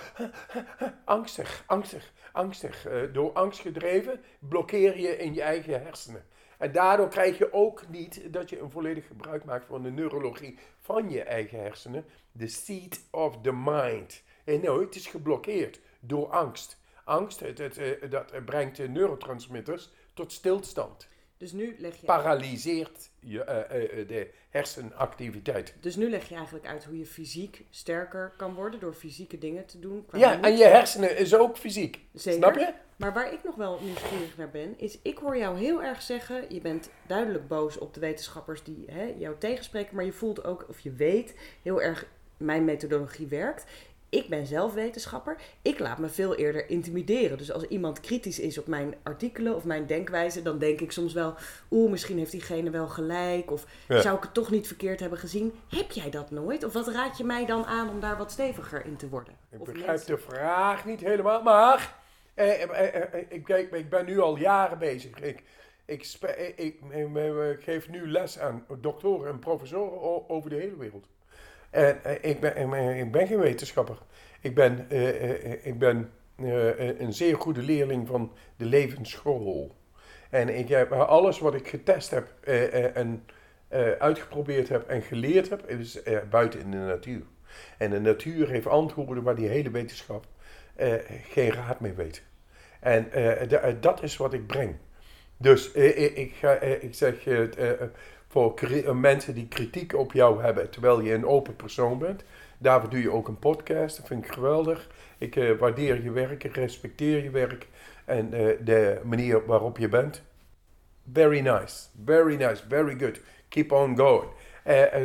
[1.06, 2.88] angstig, angstig, angstig.
[3.12, 6.26] Door angst gedreven blokkeer je in je eigen hersenen.
[6.58, 10.60] En daardoor krijg je ook niet dat je een volledig gebruik maakt van de neurologie
[10.82, 12.06] van je eigen hersenen.
[12.38, 14.24] The seat of the mind.
[14.46, 16.78] En nou, het is geblokkeerd door angst.
[17.04, 21.08] Angst, het, het, het, dat brengt de neurotransmitters tot stilstand.
[21.38, 22.06] Dus nu leg je...
[22.06, 25.74] Paralyseert je, uh, uh, de hersenactiviteit.
[25.80, 29.66] Dus nu leg je eigenlijk uit hoe je fysiek sterker kan worden door fysieke dingen
[29.66, 30.06] te doen.
[30.12, 32.00] ja, en je hersenen is ook fysiek.
[32.14, 32.40] Zeker.
[32.40, 32.74] Snap je?
[32.96, 36.54] Maar waar ik nog wel nieuwsgierig naar ben, is ik hoor jou heel erg zeggen,
[36.54, 40.66] je bent duidelijk boos op de wetenschappers die hè, jou tegenspreken, maar je voelt ook,
[40.70, 43.66] of je weet heel erg, mijn methodologie werkt
[44.10, 45.38] ik ben zelf wetenschapper.
[45.62, 47.38] Ik laat me veel eerder intimideren.
[47.38, 51.14] Dus als iemand kritisch is op mijn artikelen of mijn denkwijze, dan denk ik soms
[51.14, 51.34] wel,
[51.72, 53.52] oeh, misschien heeft diegene wel gelijk.
[53.52, 55.54] Of zou ik het toch niet verkeerd hebben gezien?
[55.70, 56.64] Heb jij dat nooit?
[56.64, 59.34] Of wat raad je mij dan aan om daar wat steviger in te worden?
[59.52, 64.38] Ik begrijp de vraag niet helemaal, maar eh, eh, eh, ik, ik, ben nu al
[64.38, 65.20] jaren bezig.
[65.20, 65.44] Ik,
[65.86, 66.18] ik,
[66.56, 71.08] ik, ik geef nu les aan doktoren en professoren over de hele wereld.
[71.76, 73.98] En ik, ben, ik ben geen wetenschapper.
[74.42, 74.86] Ik ben,
[75.64, 76.12] ik ben
[76.98, 79.76] een zeer goede leerling van de levensschool.
[80.30, 82.28] En ik heb alles wat ik getest heb
[82.94, 83.26] en
[84.00, 87.22] uitgeprobeerd heb en geleerd heb, is buiten in de natuur.
[87.78, 90.26] En de natuur heeft antwoorden waar die hele wetenschap
[91.30, 92.24] geen raad mee weet.
[92.80, 93.08] En
[93.80, 94.76] dat is wat ik breng.
[95.38, 97.16] Dus ik, ga, ik zeg,
[98.36, 102.24] voor eh, mensen die kritiek op jou hebben, terwijl je een open persoon bent.
[102.58, 104.88] Daarvoor doe je ook een podcast, dat vind ik geweldig.
[105.18, 107.68] Ik uh, waardeer je werk, ik respecteer je werk
[108.06, 110.24] en uh, de manier waarop je bent.
[111.14, 113.20] Very nice, very nice, very good.
[113.50, 114.30] Keep on going,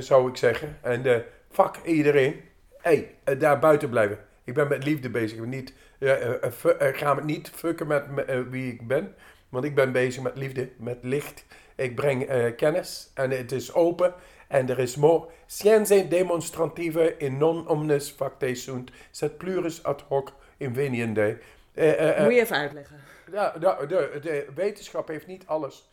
[0.03, 0.79] zou ik zeggen.
[0.83, 2.41] En fuck iedereen.
[2.81, 4.19] hey, daar buiten blijven.
[4.45, 5.45] Ik ben met liefde bezig.
[5.45, 5.73] Niet,
[6.77, 8.05] ga me niet fucken met
[8.51, 9.15] wie ik ben,
[9.49, 11.45] want ik ben bezig met liefde, met licht
[11.81, 14.15] ik breng uh, kennis en het is open.
[14.49, 15.27] En er is more.
[15.47, 21.39] Scienze demonstrative in non omnis facte sunt, sed plurus ad hoc inveniende.
[21.75, 22.97] Uh, uh, Moet je even uitleggen.
[23.33, 25.89] Ja, de, de, de wetenschap heeft niet alles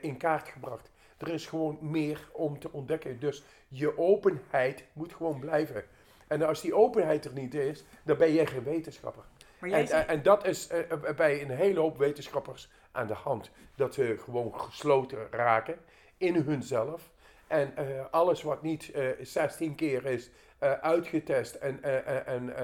[0.00, 0.90] in kaart gebracht.
[1.18, 3.18] Er is gewoon meer om te ontdekken.
[3.18, 5.84] Dus je openheid moet gewoon blijven.
[6.26, 9.22] En als die openheid er niet is, dan ben je geen wetenschapper.
[9.60, 10.68] En, en, dat is
[11.16, 13.50] bij een hele hoop wetenschappers aan de hand.
[13.74, 15.78] Dat ze gewoon gesloten raken
[16.16, 17.10] in hunzelf.
[17.46, 20.30] En uh, alles wat niet uh, eh, 16 keer is
[20.62, 21.82] uh, uitgetest en,
[22.26, 22.54] en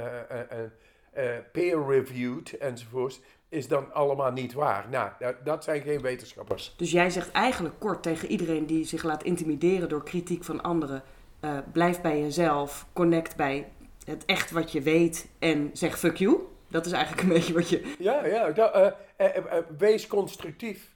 [1.53, 4.87] peer-reviewed enzovoorts, is dan allemaal niet waar.
[4.90, 6.75] Nou, dat, dat, zijn geen wetenschappers.
[6.77, 11.03] Dus jij zegt eigenlijk kort tegen iedereen die zich laat intimideren door kritiek van anderen:
[11.73, 13.73] blijf bij jezelf, connect bij
[14.05, 16.38] het echt wat je weet en zeg fuck you.
[16.73, 17.95] Dat is eigenlijk een beetje wat je.
[17.99, 18.51] Ja, ja.
[18.51, 18.87] Dat, uh,
[19.19, 20.95] uh, wees constructief.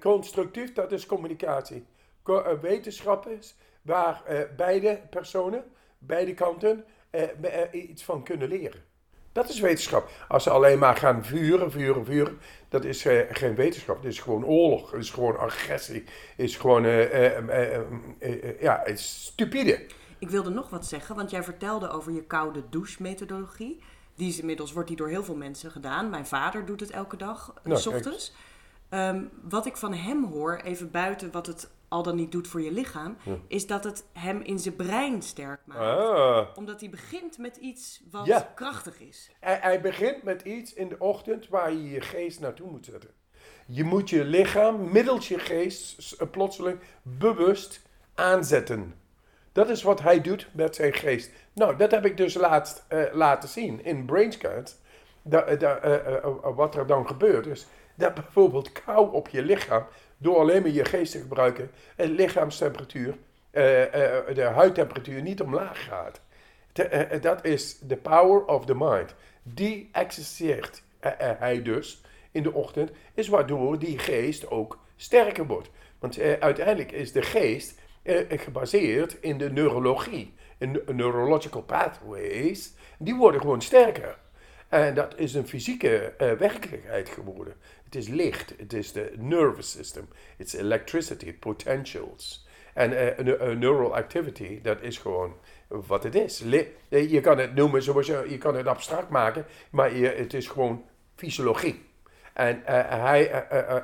[0.00, 1.86] constructief, dat is communicatie.
[2.22, 4.22] Co wetenschap is waar
[4.56, 5.64] beide personen,
[5.98, 6.84] beide kanten,
[7.72, 8.84] iets van kunnen leren.
[9.36, 10.10] Dat is wetenschap.
[10.28, 12.38] Als ze alleen maar gaan vuren, vuren, vuren,
[12.68, 14.02] dat is eh, geen wetenschap.
[14.02, 14.90] Dat is gewoon oorlog.
[14.90, 16.04] Dat is gewoon agressie.
[16.04, 17.74] Dat is gewoon, eh, eh, eh,
[18.18, 19.86] eh, eh, ja, stupide.
[20.18, 23.82] Ik wilde nog wat zeggen, want jij vertelde over je koude douche-methodologie.
[24.16, 26.10] Die is inmiddels wordt die door heel veel mensen gedaan.
[26.10, 28.32] Mijn vader doet het elke dag, eh, Nou, s ochtends.
[28.88, 32.60] Ehm, wat ik van hem hoor, even buiten wat het al dan niet doet voor
[32.62, 33.16] je lichaam,
[33.48, 35.80] is dat het hem in zijn brein sterk maakt.
[35.80, 36.46] Ah.
[36.54, 38.52] Omdat hij begint met iets wat Ja.
[38.54, 39.30] krachtig is.
[39.40, 43.10] Hij, hij begint met iets in de ochtend waar je je geest naartoe moet zetten.
[43.66, 47.82] Je moet je lichaam middels je geest plotseling bewust
[48.14, 48.94] aanzetten.
[49.56, 51.30] Dat is wat hij doet met zijn geest.
[51.52, 54.76] Nou, dat heb ik dus laatst eh, laten zien in Brainscans.
[55.22, 59.86] Da, eh, eh, wat er dan gebeurt is dat bijvoorbeeld kou op je lichaam,
[60.18, 63.16] door alleen maar je geest te gebruiken, en lichaamstemperatuur,
[63.50, 66.20] de huidtemperatuur niet omlaag gaat.
[67.20, 69.14] Dat is the power of the mind.
[69.42, 70.82] Die exerceert
[71.38, 75.70] hij dus in de ochtend, is waardoor die geest ook sterker wordt.
[75.98, 82.72] Want uiteindelijk is de geest eh, gebaseerd in de neurologie, in neurological pathways.
[82.98, 84.18] Die worden gewoon sterker.
[84.68, 87.54] En dat is een fysieke eh, werkelijkheid geworden.
[87.84, 92.46] Het is licht, het is de nervous system, it's electricity, potentials.
[92.74, 95.34] En eh, neural activity, dat is gewoon
[95.68, 96.42] wat het is.
[96.88, 100.48] Je kan het noemen zoals je, je kan het abstract maken, maar je, het is
[100.48, 101.84] gewoon fysiologie.
[102.32, 103.30] En, hij,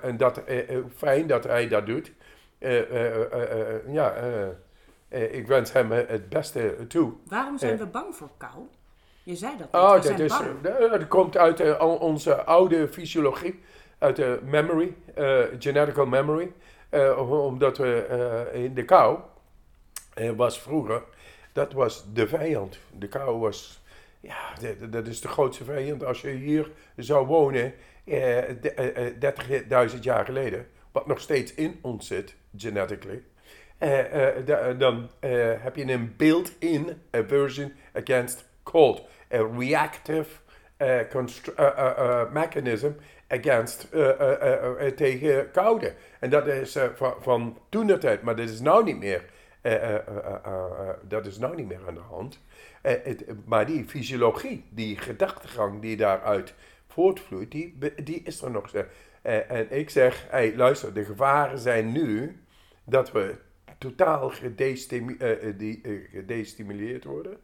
[0.02, 0.42] en dat,
[0.96, 2.12] fijn dat hij dat doet.
[2.62, 4.14] Eh, eh, eh, ja,
[5.08, 7.12] ik wens hem het beste toe.
[7.28, 8.66] Waarom zijn we bang voor kou?
[9.22, 9.68] Je zei dat.
[9.82, 10.38] Oh, dat, zijn is,
[10.90, 13.60] dat komt uit onze oude fysiologie,
[13.98, 14.94] uit de memory,
[15.58, 16.52] genetical memory.
[17.28, 19.18] Omdat we in de kou,
[20.36, 21.02] was vroeger,
[21.52, 22.78] dat was de vijand.
[22.98, 23.82] De kou was,
[24.20, 24.38] ja,
[24.90, 26.04] dat- is de grootste vijand.
[26.04, 28.42] Als je hier zou wonen, eh,
[29.18, 33.22] 30.000 jaar geleden, wat nog steeds in ons zit, genetically.
[33.78, 39.00] eh, eh, da- dan eh, heb je een built-in aversion against cold.
[39.34, 40.26] A reactive
[40.76, 42.90] eh, eh, eh, eh, mechanism
[43.28, 45.94] against eh, eh, eh, eh, tegen koude.
[46.20, 47.86] En dat is eh, van, van toen
[48.22, 49.24] maar dat is nou niet meer.
[49.60, 52.40] eh, eh, eh, eh, eh, dat is nou niet meer aan de hand.
[52.82, 52.94] Eh,
[53.44, 56.54] maar die fysiologie, die gedachtegang die daaruit
[56.88, 58.68] voortvloeit, die, die is er nog.
[58.68, 58.88] steeds.
[59.22, 62.40] Eh, en ik zeg, hey, luister, de gevaren zijn nu
[62.84, 63.34] dat we
[63.78, 67.36] totaal gedestimi- eh, eh, gedestimuleerd worden.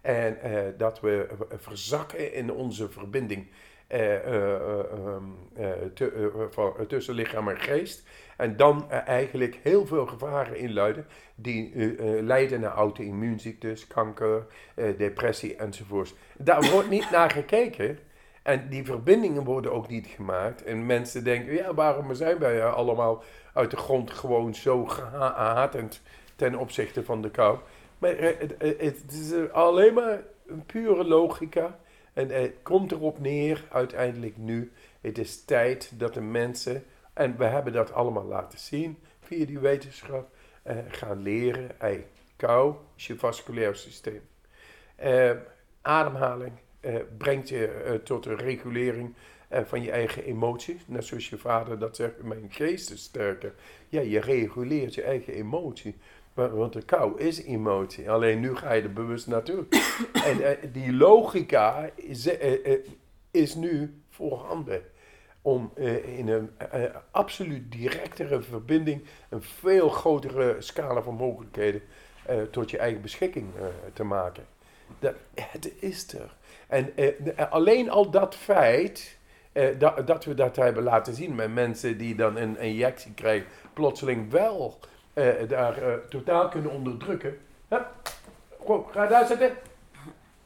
[0.00, 0.38] En
[0.76, 3.46] dat we verzakken in onze verbinding
[3.90, 8.02] eh, eh, eh, ehm, eh, eh, eh, tussen lichaam en geest.
[8.36, 11.72] En dan eigenlijk heel veel gevaren inluiden die
[12.22, 14.46] leiden naar auto-immuunziektes, kanker,
[14.96, 16.14] depressie enzovoorts.
[16.38, 17.98] Daar wordt niet naar gekeken.
[18.42, 20.62] En die verbindingen worden ook niet gemaakt.
[20.64, 23.22] En mensen denken, ja, waarom zijn wij allemaal
[23.54, 26.02] uit de grond gewoon zo gehatend
[26.36, 27.58] ten opzichte van de kou?
[27.98, 30.22] Maar eh, het, het- het is eh, alleen maar
[30.66, 31.78] pure logica.
[32.12, 34.72] En het komt erop neer, uiteindelijk nu.
[35.00, 39.58] Het is tijd dat de mensen, en we hebben dat allemaal laten zien via die
[39.58, 40.28] wetenschap,
[40.62, 41.70] eh, gaan leren.
[41.78, 44.22] Hey, kou is je vasculair systeem.
[44.96, 45.30] Eh,
[45.82, 49.14] ademhaling eh, brengt je eh, tot een regulering
[49.48, 50.82] eh, van je eigen emoties.
[50.86, 53.54] Net zoals je vader dat zegt, mijn geest is sterker.
[53.88, 55.96] Ja, je reguleert je eigen emotie.
[56.34, 58.10] Maar, want de kou is emotie.
[58.10, 59.64] Alleen nu ga je er bewust naartoe.
[60.28, 62.28] en die logica is,
[63.30, 64.82] is nu voorhanden.
[65.42, 65.72] Om
[66.16, 66.50] in een
[67.10, 71.82] absoluut directere verbinding, een veel grotere scala van mogelijkheden
[72.50, 73.46] tot je eigen beschikking
[73.92, 74.44] te maken.
[74.98, 76.38] Dat, het is er.
[76.70, 79.18] En eh, de- alleen al dat feit,
[79.52, 83.46] eh, dat, dat we dat hebben laten zien met mensen die dan een injectie krijgen,
[83.72, 84.78] plotseling wel
[85.12, 87.38] eh, daar eh, totaal kunnen onderdrukken.
[87.68, 87.86] Hup.
[88.58, 89.50] Goed, ga daar zitten.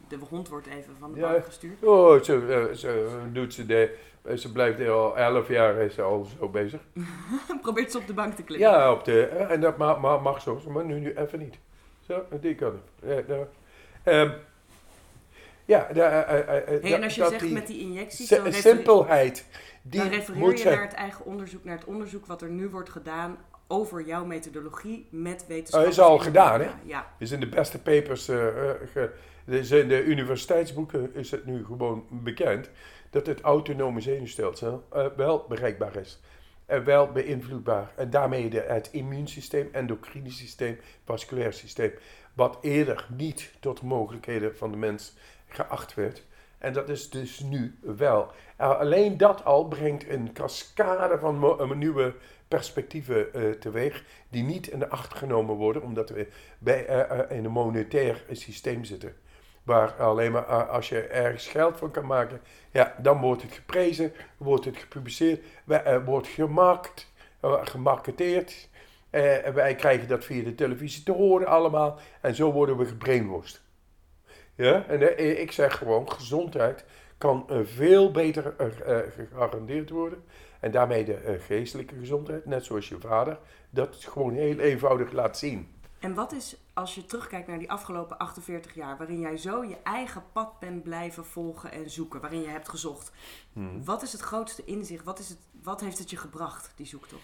[0.08, 1.30] De hond wordt even van de Ja.
[1.32, 1.82] bank gestuurd.
[1.84, 5.94] Oh, ze, eh, ze doet ze de, eh, ze blijft er al elf jaar is
[5.94, 6.80] ze al zo bezig.
[7.62, 8.68] Probeert ze op de bank te klimmen.
[8.68, 11.58] Ja, op de, eh, en dat mag, mag, mag zo, maar nu, nu even niet.
[12.06, 12.80] Zo, die kan.
[13.02, 13.44] Ja, nou.
[14.02, 14.30] Ehm,
[15.64, 19.46] ja, de, Hey, dat- en als je dat zegt die met die injecties, si- simpelheid,
[19.82, 20.74] die dan refereer moet je zijn.
[20.74, 23.36] naar het eigen onderzoek, naar het onderzoek wat er nu wordt gedaan
[23.68, 25.86] over jouw methodologie met Oh, wetenschap.
[25.86, 26.68] is al gedaan, hè?
[26.84, 29.10] Ja, is in de beste papers, ge-
[29.44, 32.70] dus in de universiteitsboeken is het nu gewoon bekend
[33.10, 34.84] dat het autonome zenuwstelsel
[35.16, 36.20] wel bereikbaar is.
[36.66, 37.92] En wel beïnvloedbaar.
[37.96, 41.92] En daarmee de, het immuunsysteem, endocrine systeem, vasculair systeem.
[42.34, 45.14] Wat eerder niet tot de mogelijkheden van de mens
[45.54, 46.24] geacht werd.
[46.58, 48.30] En dat is dus nu wel.
[48.60, 52.14] Uh, alleen dat al brengt een cascade van mo- nieuwe
[52.48, 56.84] perspectieven uh, teweeg, die niet in de acht genomen worden, omdat we bij,
[57.28, 59.14] in een monetair systeem zitten.
[59.62, 62.40] Waar alleen maar als je ergens geld van kan maken,
[62.70, 65.44] ja, dan wordt het geprezen, wordt het gepubliceerd,
[66.04, 67.12] wordt gemarkt,
[67.42, 68.68] gemarketeerd.
[69.54, 73.63] wij krijgen dat via de televisie te horen allemaal en zo worden we gebrainwashed.
[74.54, 76.84] Ja, en ik zeg gewoon, gezondheid
[77.18, 78.54] kan veel beter
[79.16, 80.24] gegarandeerd worden.
[80.60, 83.38] En daarmee de geestelijke gezondheid, net zoals je vader,
[83.70, 85.74] dat gewoon heel eenvoudig laat zien.
[86.04, 89.76] En wat is, als je terugkijkt naar die afgelopen 48 jaar, waarin jij zo je
[89.82, 93.12] eigen pad bent blijven volgen en zoeken, waarin je hebt gezocht.
[93.52, 93.84] Hmm.
[93.84, 95.04] Wat is het grootste inzicht?
[95.04, 97.22] Wat, is het, wat heeft het je gebracht, die zoektocht?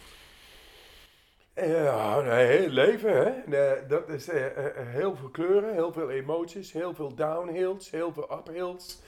[1.55, 3.33] Ja, een heel leven, hè.
[3.87, 4.35] Dat is uh,
[4.77, 9.03] heel veel kleuren, heel veel emoties, heel veel downhills, heel veel uphills.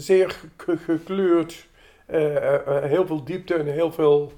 [0.00, 1.68] Zeer gekleurd,
[2.82, 4.32] heel veel diepte en heel veel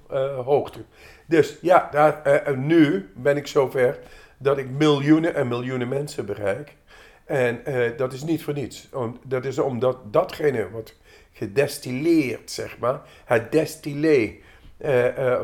[0.44, 0.78] hoogte.
[1.26, 3.98] Dus ja, daar, nu ben ik zover
[4.38, 6.76] dat ik miljoenen en miljoenen mensen bereik.
[7.24, 7.62] En
[7.96, 8.88] dat is niet voor niets.
[9.24, 10.94] Dat is omdat datgene wat
[11.32, 14.34] gedestilleerd, zeg maar, het destillé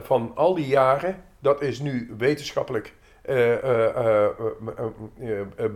[0.02, 2.94] van al die jaren dat is nu wetenschappelijk
[3.28, 4.26] uh,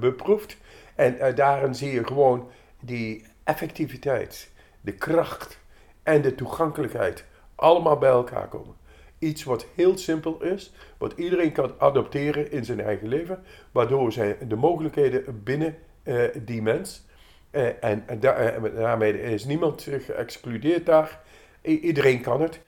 [0.00, 0.56] beproefd.
[0.94, 5.58] En daarin zie je gewoon die effectiviteit, de kracht
[6.02, 8.74] en de toegankelijkheid allemaal bij elkaar komen.
[9.18, 14.36] Iets wat heel simpel is, wat iedereen kan adopteren in zijn eigen leven, waardoor zijn
[14.48, 15.76] de mogelijkheden binnen
[16.34, 17.04] die mens.
[17.50, 18.20] en, en
[18.74, 21.20] daarmee is niemand geëxcludeerd daar.
[21.62, 22.60] iedereen kan het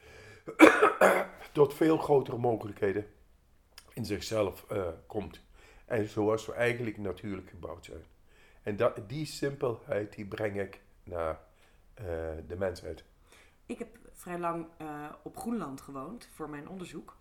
[1.52, 3.06] tot veel grotere mogelijkheden
[3.94, 5.40] in zichzelf uh, komt.
[5.84, 8.04] En zoals we eigenlijk natuurlijk gebouwd zijn.
[8.62, 11.40] En dat, die simpelheid die breng ik naar
[12.00, 12.06] uh,
[12.46, 13.04] de mensheid.
[13.66, 17.16] Ik heb vrij lang uh, op Groenland gewoond voor mijn onderzoek.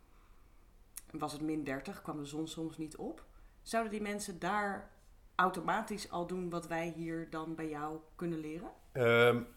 [1.12, 3.26] Was het min 30, kwam de zon soms niet op.
[3.62, 4.92] Zouden die mensen daar
[5.36, 8.72] automatisch al doen wat wij hier dan bij jou kunnen leren?
[8.94, 9.48] Um,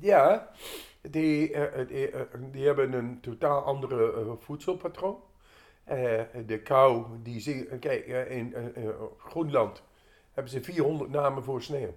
[0.00, 0.50] ja,
[1.10, 2.20] die, uh, die, uh,
[2.52, 5.22] die, hebben een totaal andere uh, voedselpatroon.
[6.46, 8.54] de kou, die zie kijk, in
[9.18, 9.82] Groenland
[10.32, 11.94] hebben ze 400 namen voor sneeuw.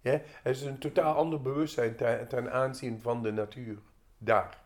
[0.00, 1.96] Ja, het is een totaal ander bewustzijn
[2.28, 3.78] ten, aanzien van de natuur.
[4.18, 4.58] Daar,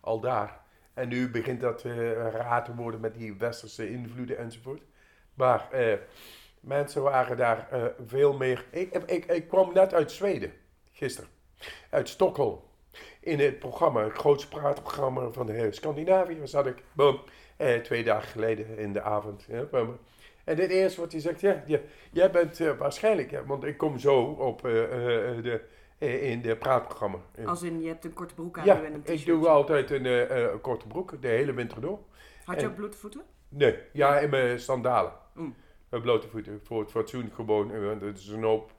[0.00, 0.60] al daar.
[0.94, 1.82] En nu begint dat
[2.32, 4.82] raar te worden met die westerse invloeden enzovoort.
[5.34, 5.68] Maar
[6.60, 7.68] mensen waren daar
[8.06, 8.66] veel meer.
[8.70, 10.52] Ik, ik, ik kwam net uit Zweden
[10.94, 11.30] gisteren,
[11.90, 12.60] uit Stockholm.
[13.20, 17.20] In het programma, het grootste praatprogramma van de Scandinavië, zat ik, boom,
[17.56, 19.44] eh, twee dagen geleden in de avond.
[19.48, 19.66] Ja,
[20.44, 21.78] en het eerste wat hij zegt, ja, ja
[22.12, 24.88] jij bent uh, waarschijnlijk, ja, want ik kom zo op uh, uh,
[25.42, 25.60] de,
[26.20, 27.18] in de praatprogramma.
[27.46, 30.60] Als in, je hebt een korte broek aan ja, en een ik doe altijd een
[30.60, 31.98] korte broek, de hele winter door.
[32.44, 33.22] Had je ook blote voeten?
[33.48, 35.12] Nee, ja, in mijn sandalen.
[35.34, 35.54] Mm.
[35.88, 38.72] blote voeten, voor het fatsoen gewoon, het is een hoop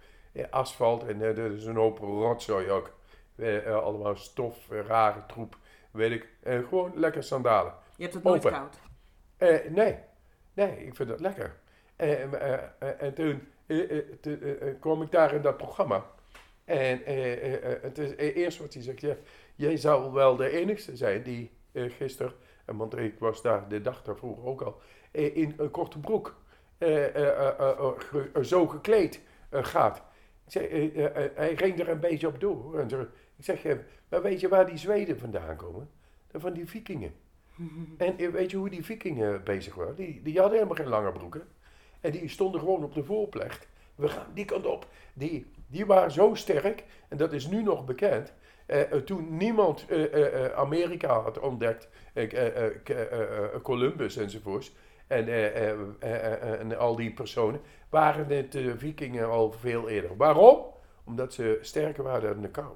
[0.50, 2.94] asfalt en uh, er is een hoop rotzooi ook.
[3.36, 5.58] Uh, allemaal stof, rare troep,
[5.92, 6.30] weet ik.
[6.44, 7.74] gewoon lekker sandalen.
[7.96, 8.60] Je hebt het nooit Open.
[8.60, 8.80] koud?
[9.70, 9.98] nee,
[10.54, 11.56] nee, ik vind dat lekker.
[11.96, 13.48] en toen
[14.80, 16.06] kwam ik daar in dat programma.
[16.66, 17.02] En
[17.82, 19.16] het is eerst wat hij zegt, ja,
[19.56, 22.34] jij zou wel de enigste zijn die gisteren,
[22.66, 26.36] want ik was daar de dag daarvoor ook al, in een korte broek
[28.42, 29.22] zo gekleed
[29.52, 30.04] gaat.
[30.48, 31.06] Zeg, uh,
[31.36, 32.80] hij ging er een beetje op door.
[32.80, 33.02] En zo,
[33.36, 33.64] ik zeg,
[34.10, 35.90] maar weet je waar die Zweden vandaan komen?
[36.32, 37.14] Van die vikingen.
[37.98, 39.96] en weet je hoe die vikingen bezig waren?
[39.96, 41.48] Die, die hadden helemaal geen lange broeken.
[42.02, 43.68] En die stonden gewoon op de voorplecht.
[43.96, 44.88] We gaan die kant op.
[45.14, 48.34] Die, die waren zo sterk, en dat is nu nog bekend.
[49.06, 49.86] Toen niemand
[50.56, 51.90] Amerika had ontdekt,
[53.62, 54.76] Columbus enzovoorts,
[55.08, 55.28] en,
[56.60, 60.18] en al die personen, waren het de vikingen al veel eerder.
[60.18, 60.66] Waarom?
[61.04, 62.72] Omdat ze sterker waren dan de kou.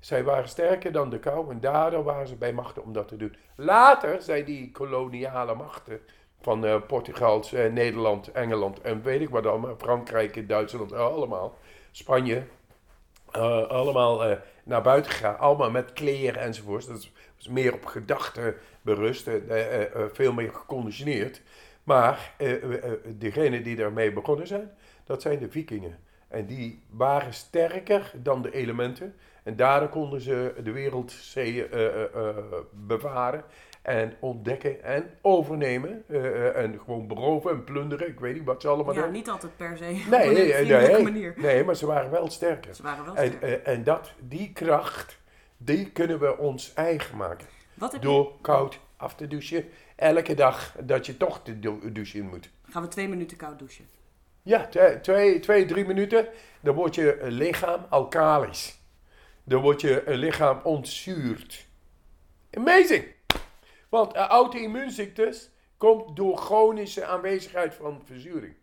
[0.00, 3.16] Zij waren sterker dan de kou en daardoor waren ze bij machten om dat te
[3.16, 3.36] doen.
[3.56, 6.00] Later zijn die koloniale machten
[6.40, 11.54] van Portugal, Nederland, Engeland en weet ik wat allemaal, Frankrijk, Duitsland, allemaal,
[11.90, 12.42] Spanje,
[13.68, 15.38] allemaal naar buiten gegaan.
[15.38, 16.86] Allemaal met kleren enzovoort.
[16.86, 17.12] Dat is,
[17.50, 19.30] meer op gedachten berust,
[20.12, 21.42] veel meer geconditioneerd.
[21.84, 22.34] Maar
[23.18, 24.70] degenen die daarmee begonnen zijn,
[25.04, 25.98] dat zijn de vikingen.
[26.28, 29.14] En die waren sterker dan de elementen.
[29.42, 31.88] En daardoor konden ze de wereldzeeën uh,
[32.72, 33.44] bevaren.
[33.82, 36.04] en ontdekken en overnemen.
[36.08, 38.08] eh, eh, en gewoon beroven en plunderen.
[38.08, 39.12] Ik weet niet wat ze allemaal Ja, doen.
[39.12, 41.34] niet altijd per se Nee, op een nee, nee, manier.
[41.36, 42.74] nee, maar ze waren wel sterker.
[42.74, 43.42] Ze waren wel En, sterk.
[43.64, 45.18] eh, en dat, die kracht,
[45.56, 47.46] die kunnen we ons eigen maken.
[47.74, 49.68] Wat heb je- Door koud af te douchen.
[49.96, 52.50] Elke dag dat je toch de dou- douche in moet.
[52.62, 53.88] Gaan we twee minuten koud douchen.
[54.42, 54.66] Ja,
[55.02, 56.28] twee, twee, drie minuten.
[56.60, 58.78] Dan wordt je lichaam alkalisch.
[59.44, 61.66] Dan wordt je lichaam ontzuurd.
[62.52, 63.04] Amazing!
[63.88, 68.54] Want uh, auto-immuunziektes komt door chronische aanwezigheid van verzuring.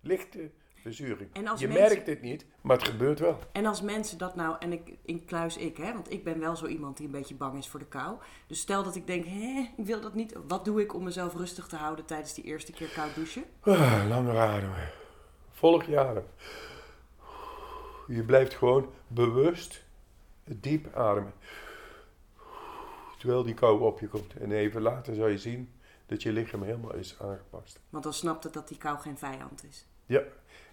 [0.00, 0.50] Lichte
[0.84, 1.30] verzuring.
[1.32, 3.38] Je mensen- merkt het niet, maar het gebeurt wel.
[3.52, 6.66] En als mensen dat nou, en ik inkluis ik, hè, want ik ben wel zo
[6.66, 8.16] iemand die een beetje bang is voor de kou.
[8.46, 10.34] Dus stel dat ik denk, hè, ik wil dat niet.
[10.46, 13.44] Wat doe ik om mezelf rustig te houden tijdens die eerste keer koud douchen?
[13.60, 14.90] Ah, langer ademen.
[15.50, 16.24] Volg je adem.
[18.06, 19.84] Je blijft gewoon bewust
[20.44, 21.32] diep ademen.
[23.18, 24.34] Terwijl die kou op je komt.
[24.34, 25.72] En even later zal je zien
[26.06, 27.80] dat je lichaam helemaal is aangepast.
[27.90, 29.86] Want dan snapt het dat die kou geen vijand is.
[30.06, 30.22] Ja,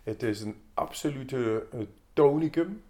[0.04, 1.80] het is een absolute eh,
[2.14, 2.84] tonicum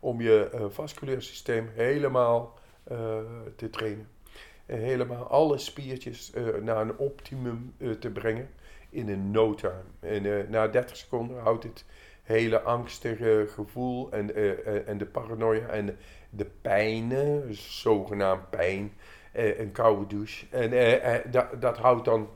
[0.00, 3.18] om je eh, vasculair systeem helemaal eh,
[3.56, 4.08] te trainen.
[4.66, 6.32] En helemaal alle spiertjes
[6.62, 8.48] naar een optimum te brengen
[8.90, 9.82] in een no time.
[10.00, 11.84] En na 30 seconden houdt het
[12.22, 14.34] hele angstige gevoel en,
[14.86, 15.96] en de paranoia en
[16.30, 18.92] de pijnen, zogenaamd pijn,
[19.32, 20.46] een koude douche.
[20.50, 22.28] En dat, dat houdt dan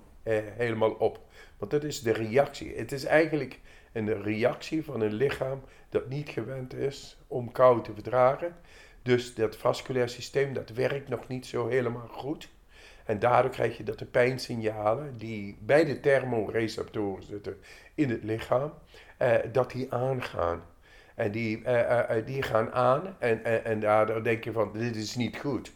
[0.56, 1.20] helemaal op.
[1.58, 2.76] Want dat is de reactie.
[2.76, 3.60] Het is eigenlijk
[3.92, 8.56] een reactie van een lichaam dat niet gewend is om kou te verdragen.
[9.02, 12.48] Dus dat vasculair systeem dat werkt nog niet zo helemaal goed.
[13.04, 17.56] En daardoor krijg je dat de pijnsignalen die bij de thermoreceptoren zitten
[17.94, 18.72] in het lichaam,
[19.16, 20.62] eh, dat die aangaan.
[21.14, 24.72] En die, eh, eh, eh, die gaan aan en, en, en daardoor denk je van
[24.72, 25.72] dit is niet goed.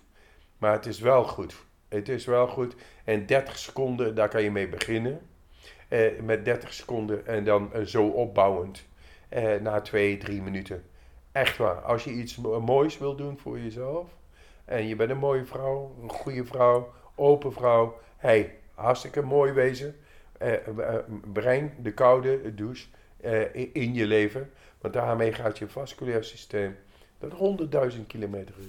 [0.59, 1.55] Maar het is wel goed.
[1.89, 2.75] Het is wel goed.
[3.05, 5.21] En 30 seconden, daar kan je mee beginnen.
[5.89, 8.85] Eh, met 30 seconden en dan eh, zo opbouwend.
[9.29, 10.85] eh, na 2, 3 minuten.
[11.33, 11.75] Echt waar.
[11.81, 14.09] Als je iets mo- moois wil doen voor jezelf.
[14.65, 17.99] En je bent een mooie vrouw, een goede vrouw, open vrouw.
[18.17, 19.97] hey, hartstikke mooi wezen.
[21.33, 22.87] Breng de koude douche
[23.73, 24.51] in je leven.
[24.81, 26.77] Want daarmee gaat je vasculair systeem,
[27.19, 28.65] dat 100.000 kilometer is.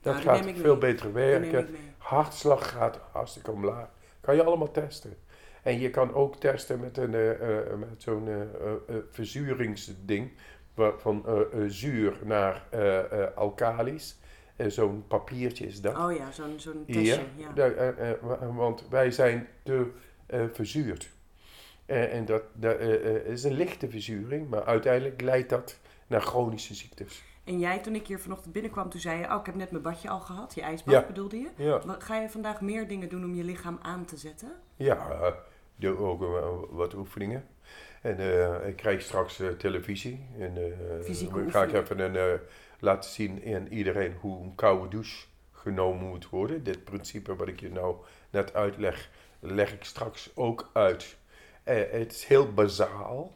[0.00, 0.92] Dat Nou, gaat veel mee.
[0.92, 1.68] beter werken.
[1.98, 3.88] Hartslag gaat hartstikke omlaag.
[4.20, 5.16] Kan je allemaal testen.
[5.62, 10.30] En je kan ook testen met, een, eh, eh, met zo'n eh, verzuringsding.
[10.96, 11.24] Van
[11.66, 12.62] zuur naar
[13.34, 14.18] alkalisch.
[14.66, 15.96] Zo'n papiertje is dat.
[15.96, 17.20] Oh ja, zo'n zo'n testje.
[17.54, 18.16] Ja.
[18.54, 19.90] want wij zijn te
[20.52, 21.10] verzuurd.
[21.86, 22.80] En dat, dat
[23.24, 27.22] is een lichte verzuring, maar uiteindelijk leidt dat naar chronische ziektes.
[27.44, 29.82] En jij, toen ik hier vanochtend binnenkwam, toen zei je, oh, ik heb net mijn
[29.82, 30.54] badje al gehad.
[30.54, 31.06] Je ijsbad Ja.
[31.06, 31.48] bedoelde je?
[31.56, 31.80] Ja.
[31.98, 34.52] Ga je vandaag meer dingen doen om je lichaam aan te zetten?
[34.76, 35.34] Ja,
[35.80, 37.46] doe ook eh, wat oefeningen.
[38.02, 40.26] En eh, ik krijg straks eh, televisie.
[40.38, 40.54] En
[41.30, 42.40] dan ga ik even een,
[42.78, 46.64] laten zien aan iedereen hoe een koude douche genomen moet worden.
[46.64, 47.96] Dit principe wat ik je nou
[48.30, 51.16] net uitleg, leg ik straks ook uit.
[51.62, 53.32] Het is heel bazaal.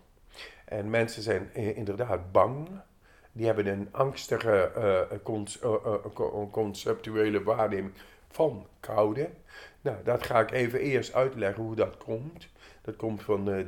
[0.64, 2.68] En mensen zijn inderdaad bang.
[3.32, 4.70] Die hebben een angstige
[6.50, 7.94] conceptuele waarneming
[8.34, 9.30] van koude.
[9.80, 12.48] Nou, dat ga ik even eerst uitleggen hoe dat komt.
[12.82, 13.64] Dat komt van eh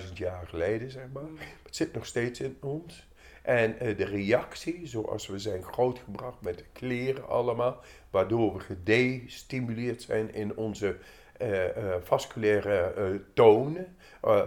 [0.00, 1.22] 30.000 jaar geleden, zeg maar.
[1.62, 3.08] Het zit nog steeds in ons.
[3.42, 10.02] En eh, de reactie, zoals we zijn grootgebracht met de kleren allemaal, waardoor we gedestimuleerd
[10.02, 10.96] zijn in onze
[11.38, 11.64] eh,
[12.02, 13.96] vasculaire tonen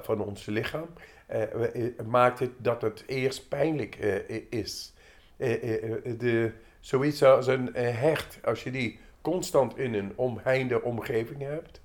[0.01, 0.89] van ons lichaam,
[2.05, 3.95] maakt het dat het eerst pijnlijk
[4.49, 4.93] is.
[5.37, 11.81] De, zoiets als een hecht, als je die constant in een omheinde omgeving hebt,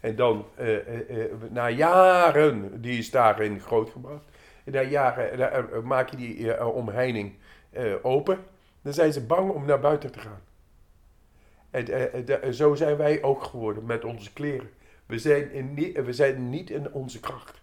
[0.00, 4.24] en dan eh, eh, eh, na jaren, die is daarin grootgebracht,
[4.64, 7.32] na jaren maak je die omheining
[8.02, 8.38] open,
[8.82, 10.40] dan zijn ze bang om naar buiten te gaan.
[11.70, 14.70] En zo zijn wij ook geworden met onze kleren.
[15.06, 17.60] We zijn, in we zijn niet in onze kracht.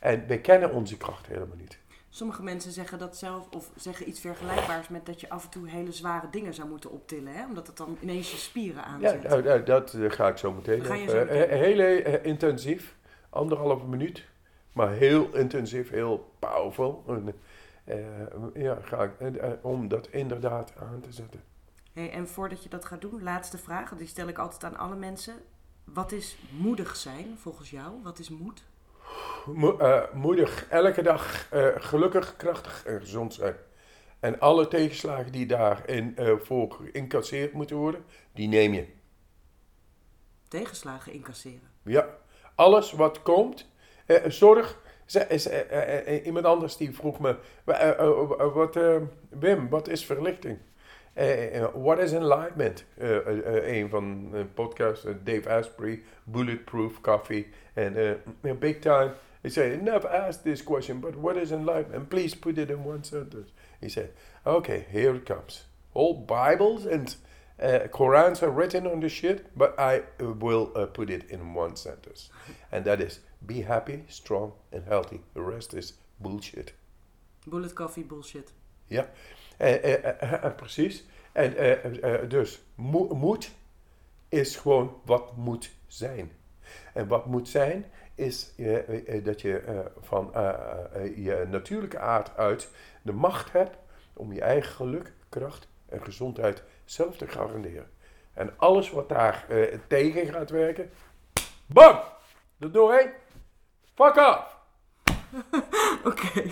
[0.00, 1.78] En we kennen onze kracht helemaal niet.
[2.16, 5.68] Sommige mensen zeggen dat zelf, of zeggen iets vergelijkbaars met dat je af en toe
[5.68, 7.32] hele zware dingen zou moeten optillen.
[7.32, 7.46] Hè?
[7.46, 9.22] Omdat het dan ineens je spieren Ja, aanzet.
[9.22, 10.84] nou, nou, dat eh, ga ik zo meteen.
[10.84, 11.12] Ga je even.
[11.12, 11.48] zo meteen.
[11.48, 12.96] Eh, heel eh, intensief,
[13.30, 14.24] anderhalve minuut,
[14.72, 17.04] maar heel intensief, heel powerful.
[17.06, 17.34] En,
[17.84, 17.98] eh,
[18.54, 21.42] ja, ga ik, eh, eh, om dat inderdaad aan te zetten.
[21.92, 24.96] Hey, en voordat je dat gaat doen, laatste vraag, die stel ik altijd aan alle
[24.96, 25.34] mensen.
[25.84, 28.02] Wat is moedig zijn volgens jou?
[28.02, 28.64] Wat is moed?
[29.46, 33.54] Mo- eh, moedig, elke dag eh, gelukkig, krachtig en gezond zijn.
[34.20, 38.04] En alle tegenslagen die daarin eh voor geïncasseerd moeten worden,
[38.34, 38.86] die neem je.
[40.48, 41.70] tegenslagen incasseren.
[41.82, 42.08] Ja,
[42.54, 43.70] alles wat komt,
[44.26, 44.78] zorg.
[46.24, 48.78] Iemand anders die vroeg me, wa- wat,
[49.30, 50.58] Wim, wat is verlichting?
[51.16, 52.84] Eh, eh, what is enlightenment?
[52.98, 58.12] Eh, een van de podcasts, Dave Asprey, Bulletproof Coffee, eh,
[58.58, 59.14] big time.
[59.42, 62.08] He said, never asked this question, but what is enlightenment?
[62.08, 63.52] Please put it in one sentence.
[63.80, 64.10] He said,
[64.44, 65.66] okay, here it comes.
[65.92, 67.16] All Bibles and
[67.62, 71.76] uh, Qurans are written on the shit, but I will uh, put it in one
[71.76, 72.28] sentence.
[72.70, 75.20] And that is, be happy, strong and healthy.
[75.34, 76.72] The rest is bullshit.
[77.46, 78.52] Bullet coffee bullshit.
[78.90, 79.04] Eh,
[80.56, 81.04] precies.
[81.36, 83.50] En eh, eh, eh, dus mo- moed
[84.28, 86.32] is gewoon wat moet zijn.
[86.94, 87.84] En wat moet zijn
[88.14, 88.54] is
[89.22, 90.30] dat je van
[91.16, 92.70] je natuurlijke aard uit
[93.02, 93.76] de macht hebt
[94.12, 97.90] om je eigen geluk, kracht en gezondheid zelf te garanderen.
[98.32, 99.46] En alles wat daar
[99.86, 100.90] tegen gaat werken,
[101.66, 102.00] bam!
[102.58, 103.10] Er doorheen.
[103.94, 104.56] Fuck off!
[106.10, 106.42] Oké,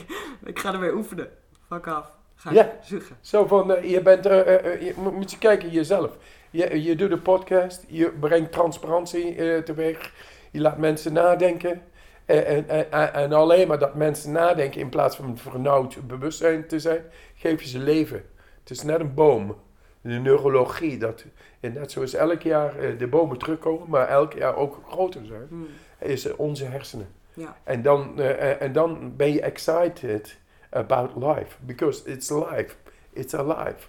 [0.44, 1.30] ik ga er weer oefenen.
[1.68, 2.12] Fuck af.
[2.44, 2.72] Ga Ja.
[3.20, 6.16] Zo van, eh, je bent, er, eh, eh, je moet- je kijken jezelf.
[6.50, 10.12] Je, je doet een podcast, je brengt transparantie eh, teweeg,
[10.50, 11.82] je laat mensen nadenken.
[12.24, 16.78] En, en, en, en alleen maar dat mensen nadenken in plaats van vernauwd bewustzijn te
[16.78, 17.02] zijn,
[17.34, 18.24] geef je ze leven.
[18.60, 19.56] Het is net een boom.
[20.00, 21.24] De neurologie, dat,
[21.60, 25.66] en net zoals elk jaar de bomen terugkomen, maar elk jaar ook groter zijn, Hmm.
[25.98, 27.08] is onze hersenen.
[27.34, 27.56] Ja.
[27.64, 28.20] En dan,
[28.58, 30.38] en dan ben je excited
[30.74, 31.56] about life.
[31.60, 32.74] Because it's life.
[33.12, 33.86] It's alive.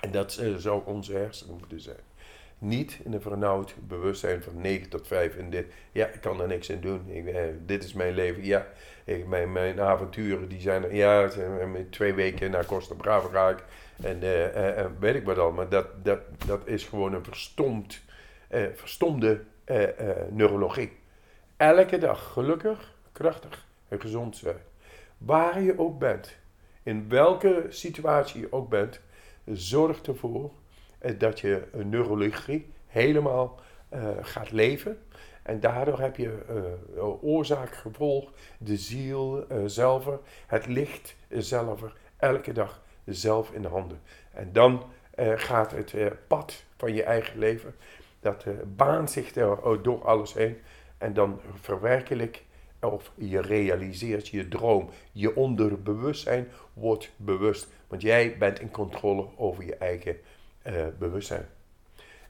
[0.00, 2.06] En dat eh, zou onze hersenen moeten zijn.
[2.58, 5.66] Niet in een vernauwd bewustzijn van 9 tot 5 en dit.
[5.92, 7.10] Ja, ik kan er niks aan doen.
[7.10, 8.44] Ik, eh, dit is mijn leven.
[8.44, 8.66] Ja,
[9.26, 10.94] mijn, mijn avonturen die zijn er.
[10.94, 13.64] Ja, eh, twee weken naar Costa Brava ga ik.
[14.02, 15.52] En eh, eh, weet ik wat al.
[15.52, 18.00] Maar dat, dat, dat is gewoon een verstomd,
[18.74, 19.40] verstomde
[20.30, 20.92] neurologie.
[21.56, 24.56] Elke dag gelukkig, krachtig en gezond zijn.
[25.18, 26.36] Waar je ook bent,
[26.82, 29.00] in welke situatie je ook bent,
[29.44, 30.50] zorg ervoor
[30.98, 34.98] eh, dat je neurologie helemaal eh, gaat leven.
[35.42, 36.38] En daardoor heb je
[36.96, 40.08] eh, oorzaak, gevolg, de ziel eh, zelf,
[40.46, 41.82] het licht zelf,
[42.16, 44.00] elke dag zelf in de handen.
[44.32, 44.82] En dan
[45.34, 45.94] gaat het
[46.26, 47.74] pad van je eigen leven,
[48.20, 48.44] dat
[48.76, 50.58] baant zich er door alles heen.
[50.98, 52.44] En dan verwerkelijk
[52.80, 54.90] of je realiseert je droom.
[55.12, 57.68] Je onderbewustzijn wordt bewust.
[57.86, 60.16] Want jij bent in controle over je eigen
[60.62, 61.46] eh, bewustzijn.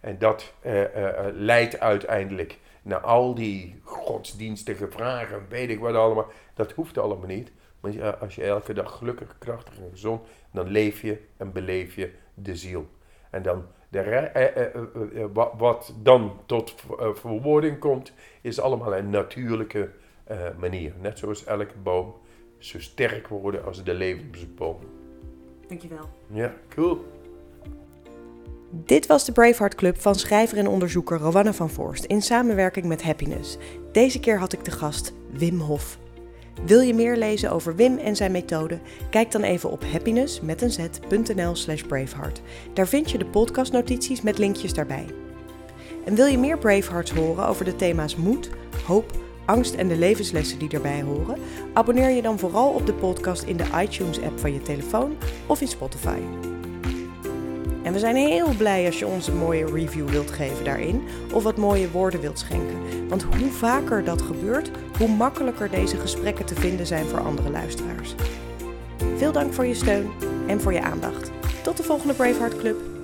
[0.01, 6.27] En dat eh, eh, leidt uiteindelijk naar al die godsdienstige vragen, weet ik wat allemaal.
[6.55, 7.53] Dat hoeft allemaal niet.
[7.81, 12.13] Want als je elke dag gelukkig, krachtig en gezond, dan leef je en beleef je
[12.35, 12.87] de ziel.
[13.31, 19.91] En dan de wat, dan tot ver- verwoording komt, is allemaal een natuurlijke
[20.29, 20.93] eh, manier.
[21.01, 22.15] Net zoals elke boom
[22.59, 24.79] zo sterk worden als de levensboom.
[25.69, 26.09] Dankjewel.
[26.27, 27.05] Ja, cool.
[28.71, 33.03] Dit was de Braveheart Club van schrijver en onderzoeker Rowanne van Voorst in samenwerking met
[33.03, 33.59] Happiness.
[33.93, 35.99] Deze keer had ik de gast Wim Hof.
[36.65, 38.79] Wil je meer lezen over Wim en zijn methode?
[39.11, 42.43] Kijk dan even op happiness met een z.nl slash braveheart.
[42.73, 45.07] Daar vind je de podcastnotities met linkjes daarbij.
[46.05, 48.51] En wil je meer Bravehearts horen over de thema's moed,
[48.87, 49.13] hoop,
[49.49, 51.39] angst en de levenslessen die daarbij horen?
[51.73, 55.61] Abonneer je dan vooral op de podcast in de iTunes app van je telefoon of
[55.61, 56.19] in Spotify.
[57.83, 61.43] En we zijn heel blij als je ons een mooie review wilt geven daarin of
[61.43, 63.09] wat mooie woorden wilt schenken.
[63.09, 68.15] Want hoe vaker dat gebeurt, hoe makkelijker deze gesprekken te vinden zijn voor andere luisteraars.
[69.17, 70.11] Veel dank voor je steun
[70.47, 71.31] en voor je aandacht.
[71.63, 72.98] Tot de volgende Braveheart Club.